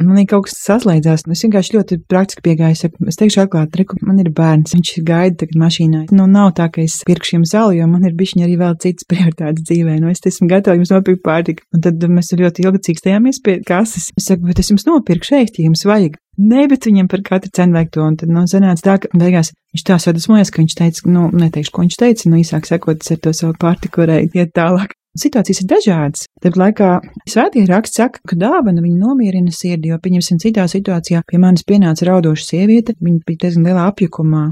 [0.00, 1.26] Man ir kaut kas saslēdzās.
[1.30, 2.78] Es vienkārši ļoti praktiski piegāju.
[2.80, 4.74] Saku, es teikšu, atklāti, reku, man ir bērns.
[4.74, 6.02] Viņš gaida tagad mašīnā.
[6.16, 9.06] Nu, nav tā, ka es pirkšu jums zāli, jo man ir bišķiņi arī vēl citas
[9.10, 10.00] prioritātes dzīvē.
[10.02, 11.66] Nu, es esmu gatava jums nopirkt pārtiku.
[11.74, 14.10] Un tad mēs ļoti ilgi stājāmies pie kases.
[14.18, 16.18] Es saku, bet es jums nopirkšu šeit, ja jums vajag.
[16.34, 18.08] Nē, bet viņam par katru cenu vajag to.
[18.08, 21.70] Un tad, nu, sanāca tā, ka beigās viņš tā sadusmojas, ka viņš teica, nu, neteikšu,
[21.74, 24.96] ko viņš teica, nu, īsāk sakot, es ar to savu pārtiku varēju iet tālāk.
[25.14, 26.24] Situācijas ir dažādas.
[26.42, 26.88] Tad laikā
[27.30, 32.08] svētie raksts saka, ka dāvana viņu nomierina sirdi, jo, pieņemsim, citā situācijā pie manis pienāca
[32.08, 34.44] raudoša sieviete, viņa bija diezgan lielā apjukumā.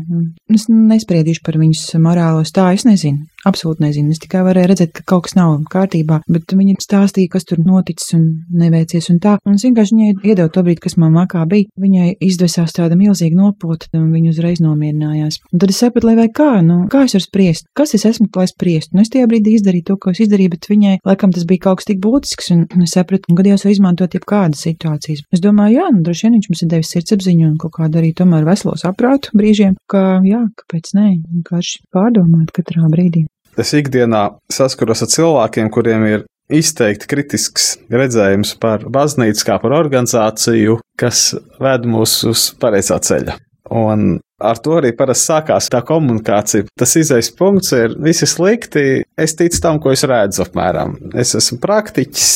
[0.54, 3.26] Es nespriedīšu par viņas morālo stāju, es nezinu.
[3.48, 4.12] Absolūti nezinu.
[4.14, 8.14] Es tikai varēju redzēt, ka kaut kas nav kārtībā, bet viņa stāstīja, kas tur noticis
[8.14, 9.34] un neveicies un tā.
[9.42, 11.66] Un es vienkārši viņai iedevu to brīdi, kas man makā bija.
[11.82, 15.40] Viņai izdvesās tāda milzīga nopota, un viņa uzreiz nomierinājās.
[15.50, 18.28] Un tad es sapratu, lai vai kā, nu, kā es varu spriest, kas es esmu,
[18.38, 18.94] lai spriestu.
[18.94, 21.82] Nu, es tajā brīdī izdarīju to, ko es izdarīju, bet viņai, laikam, tas bija kaut
[21.82, 25.26] kas tik būtisks, un es sapratu, ka gadījos var izmantot jebkādas situācijas.
[25.34, 28.14] Es domāju, jā, nu, droši vien viņš mums ir devis sirdsapziņu un kaut kādu arī
[28.14, 33.26] tomēr veselo saprātu brīžiem, ka, jā, kāpēc nē, vienkārši pārdomāt katrā brīdī.
[33.60, 40.80] Es ikdienā saskaros ar cilvēkiem, kuriem ir izteikti kritisks redzējums par baznīcu kā par organizāciju,
[41.00, 41.32] kas
[41.62, 43.38] ved mūs uz pareizā ceļa.
[43.72, 46.66] Un ar to arī parasti sākās tā komunikācija.
[46.78, 49.02] Tas izais punkts ir visi slikti.
[49.16, 50.96] Es ticu tam, ko es redzu apmēram.
[51.18, 52.32] Es esmu praktiķis,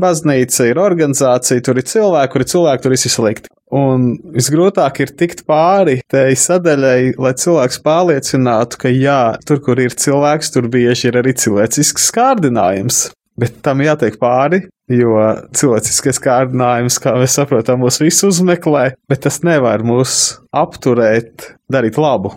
[0.00, 3.52] baznīca ir organizācija, tur ir cilvēki, kuri cilvēki tur visi slikti.
[3.70, 9.94] Un visgrūtāk ir tikt pāri tai sadaļai, lai cilvēks pārliecinātu, ka jā, tur, kur ir
[9.94, 13.04] cilvēks, tur bieži ir arī cilvēcisks kārdinājums.
[13.40, 15.14] Bet tam jātiek pāri, jo
[15.56, 20.16] cilvēciskais kārdinājums, kā mēs saprotam, mūs visus uzmeklē, bet tas nevar mūs
[20.50, 22.34] apturēt, darīt labu.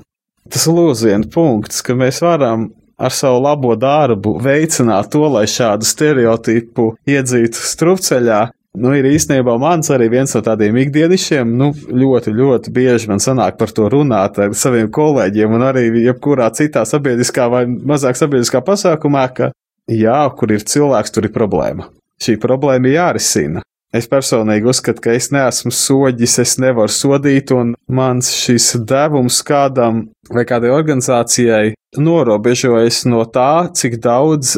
[0.53, 2.69] Tas lūzienu punkts, ka mēs varam
[3.01, 8.43] ar savu labo darbu veicināt to, lai šādu stereotipu iedzītu strupceļā,
[8.73, 13.59] Nu, ir īstenībā mans arī viens no tādiem ikdienišķiem, nu, ļoti, ļoti bieži man sanāk
[13.59, 19.27] par to runāt ar saviem kolēģiem un arī jebkurā citā sabiedriskā vai mazāk sabiedriskā pasākumā,
[19.37, 19.51] ka
[19.93, 21.85] jā, kur ir cilvēks, tur ir problēma.
[22.23, 23.61] Šī problēma ir jārisina.
[23.93, 30.07] Es personīgi uzskatu, ka es neesmu soģis, es nevaru sodīt, un mans šis devums kādam
[30.33, 34.55] vai kādai organizācijai norobežojas no tā, cik daudz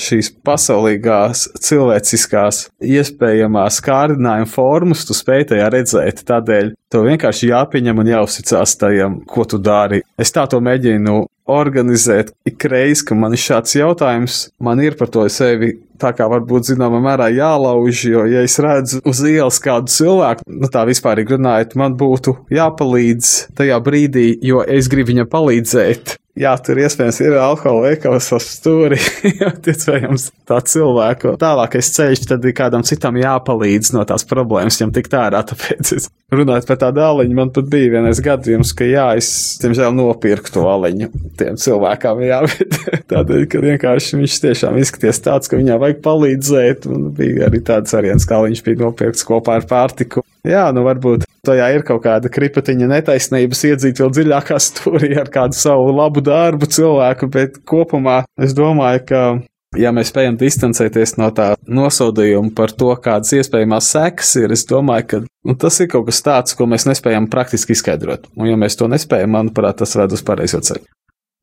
[0.00, 6.24] šīs pasaulīgās cilvēciskās iespējamās kārdinājuma formas tu spēj tajā redzēt.
[6.30, 10.00] Tādēļ tev vienkārši jāpieņem un jāuzticās tajam, ko tu dari.
[10.16, 15.26] Es tā to mēģinu organizēt ikreiz, kad man ir šāds jautājums, man ir par to
[15.28, 20.46] sevi tā kā varbūt zināmā mērā jālauž, jo, ja es redzu uz ielas kādu cilvēku,
[20.50, 26.16] nu tā vispārīgi runājot, man būtu jāpalīdz tajā brīdī, jo es gribu viņam palīdzēt.
[26.38, 28.96] Jā, tur iespējams ir alkohola veikals ar stūri,
[29.72, 31.34] iespējams tā cilvēku.
[31.40, 36.06] Tālākais ceļš tad ir kādam citam jāpalīdz no tās problēmas, viņam tik tārā, tāpēc es
[36.30, 39.30] runājot par tādu aliņu, man pat bija vienais gadījums, ka jā, es,
[39.62, 42.78] diemžēl, nopirku to aliņu tiem cilvēkam, jā, bet
[43.10, 47.94] tādēļ, ka vienkārši viņš tiešām izskaties tāds, ka viņam vajag palīdzēt, un bija arī tāds
[47.96, 50.24] variants, kā viņš bija nopirkts kopā ar pārtiku.
[50.46, 55.56] Jā, nu varbūt tajā ir kaut kāda kripatiņa netaisnības iedzīt vēl dziļākā stūrī ar kādu
[55.56, 59.22] savu labu darbu cilvēku, bet kopumā es domāju, ka
[59.78, 65.06] ja mēs spējam distancēties no tā nosodījuma par to, kādas iespējamās sekas ir, es domāju,
[65.10, 68.26] ka nu, tas ir kaut kas tāds, ko mēs nespējam praktiski izskaidrot.
[68.36, 70.86] Un, ja mēs to nespējam, manuprāt, tas ved uz pareizo ceļu.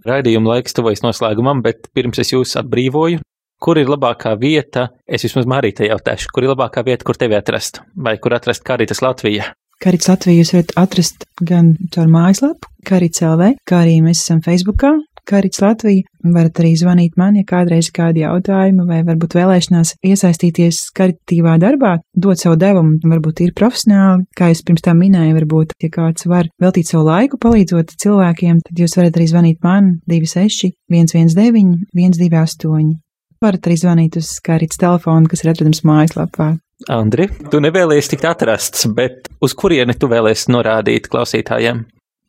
[0.07, 3.19] Raidījuma laiks tuvojas noslēgumam, bet pirms es jūs atbrīvoju,
[3.61, 7.81] kur ir labākā vieta, es vismaz Marītai jautāšu, kur ir labākā vieta, kur tevi atrast,
[7.95, 9.51] vai kur atrast Karitas Latvijā?
[9.77, 14.95] Karits Latviju jūs varat atrast gan caur mājaslapu, Karits LV, kā arī mēs esam Facebookā,
[15.27, 16.07] Karits Latvija.
[16.27, 22.41] Varat arī zvanīt man, ja kādreiz kādi jautājumi vai varbūt vēlēšanās iesaistīties karitīvā darbā, dot
[22.41, 26.89] savu devumu, varbūt ir profesionāli, kā es pirms tam minēju, varbūt, ja kāds var veltīt
[26.89, 32.95] savu laiku palīdzot cilvēkiem, tad jūs varat arī zvanīt man 26 119 128.
[33.43, 36.55] Varat arī zvanīt uz Karits telefonu, kas ir atrodams mājaslapā.
[36.93, 41.85] Andri, tu nevēlies tikt atrasts, bet uz kurieni tu vēlies norādīt klausītājiem?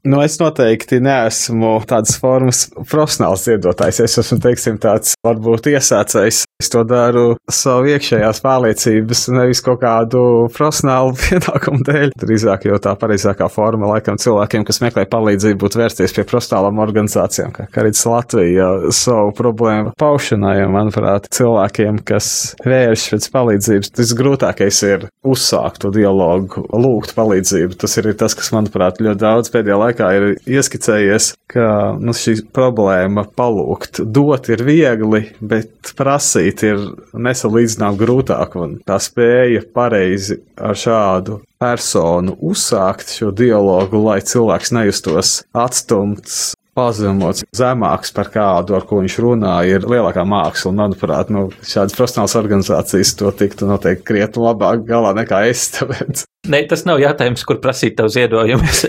[0.08, 3.98] Nu, es noteikti neesmu tādas formas profesionāls iedotājs.
[4.06, 6.46] Es esmu, teiksim, tāds varbūt iesācējs.
[6.62, 10.22] Es to daru savu iekšējās pārliecības, nevis kaut kādu
[10.54, 12.14] profesionālu pienākumu dēļ.
[12.22, 17.52] Drīzāk jau tā pareizākā forma laikam cilvēkiem, kas meklē palīdzību, būtu vērsties pie profesionālām organizācijām,
[17.58, 20.56] kā Karits Latvija savu problēmu paušanai.
[20.72, 22.32] Manuprāt, cilvēkiem, kas
[22.64, 27.76] vērš pēc palīdzības, tas grūtākais ir uzsākt to dialogu, lūgt palīdzību.
[27.84, 32.48] Tas ir tas, kas, manuprāt, ļoti daudz pēdējā laikā laikā ir ieskicējies, ka nu, šī
[32.54, 36.78] problēma palūgt, dot ir viegli, bet prasīt ir
[37.14, 45.42] nesalīdzinām grūtāk, un tā spēja pareizi ar šādu personu uzsākt šo dialogu, lai cilvēks nejustos
[45.52, 50.70] atstumts, pazemots, zemāks par kādu, ar ko viņš runā, ir lielākā māksla.
[50.78, 55.66] Manuprāt, nu, šādas profesionālas organizācijas to tiktu noteikti krietni labāk galā nekā es.
[55.74, 56.28] Tāpēc.
[56.46, 58.84] Nē, tas nav jautājums, kur prasīt tavu ziedojumus.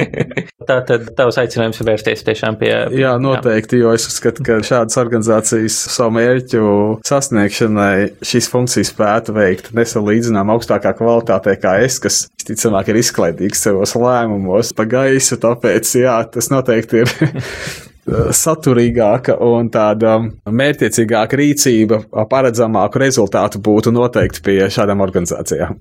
[0.68, 2.70] Tā tad tavs aicinājums ir vērsties tiešām pie.
[2.94, 3.86] Jā, noteikti, jā.
[3.86, 6.66] jo es uzskatu, ka šādas organizācijas savu mērķu
[7.08, 7.94] sasniegšanai
[8.28, 14.74] šīs funkcijas spētu veikt nesalīdzinām augstākā kvalitātē kā es, kas visticamāk ir izklaidīgs savos lēmumos
[14.76, 17.16] pa gaisu, tāpēc jā, tas noteikti ir.
[18.34, 20.16] saturīgāka un tāda
[20.50, 25.78] mērķiecīgāka rīcība, paredzamāku rezultātu būtu noteikti pie šādām organizācijām.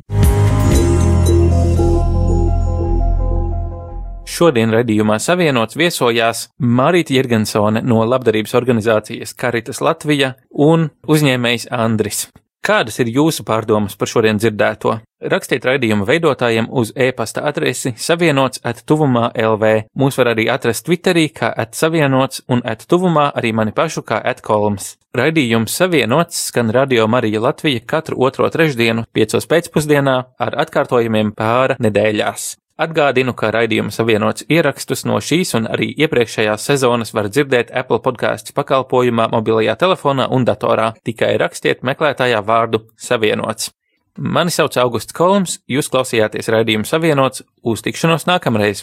[4.32, 12.30] Šodien redzījumā savienots viesojās Marita Jirgensone no labdarības organizācijas Karitas Latvija un uzņēmējs Andris.
[12.64, 14.94] Kādas ir jūsu pārdomas par šodien dzirdēto?
[15.34, 19.74] Rakstiet raidījuma veidotājiem uz e-pasta adresi savienots at tuvumā LV.
[20.00, 24.22] Mūs var arī atrast Twitterī kā at savienots un at tuvumā arī mani pašu kā
[24.24, 24.94] at kolms.
[25.18, 32.61] Raidījums savienots skan Radio Marija Latvija katru otro trešdienu, piecos pēcpusdienā ar atkārtojumiem pāra nedēļās.
[32.82, 38.56] Atgādinu, ka raidījuma savienots ierakstus no šīs un arī iepriekšējās sezonas var dzirdēt Apple podkāstu
[38.58, 40.88] pakalpojumā, mobilajā telefonā un datorā.
[41.06, 43.70] Tikai rakstiet meklētājā vārdu savienots.
[44.18, 48.82] Mani sauc Augusts Kolums, jūs klausījāties raidījumu savienots, uz tikšanos nākamreiz!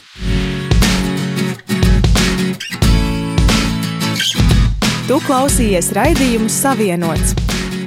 [5.09, 7.35] Tu klausījies raidījumu savienots.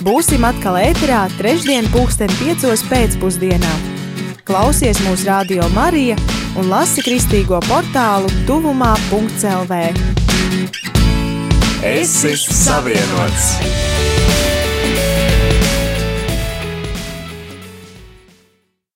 [0.04, 3.91] Būsim atkal ēterā trešdien pulksten piecos pēcpusdienā.
[4.52, 6.18] Klausies mūsu radio Marija
[6.60, 9.80] un lasi kristīgo portālu tuvumā.lv.
[11.88, 13.91] Es esmu savienots!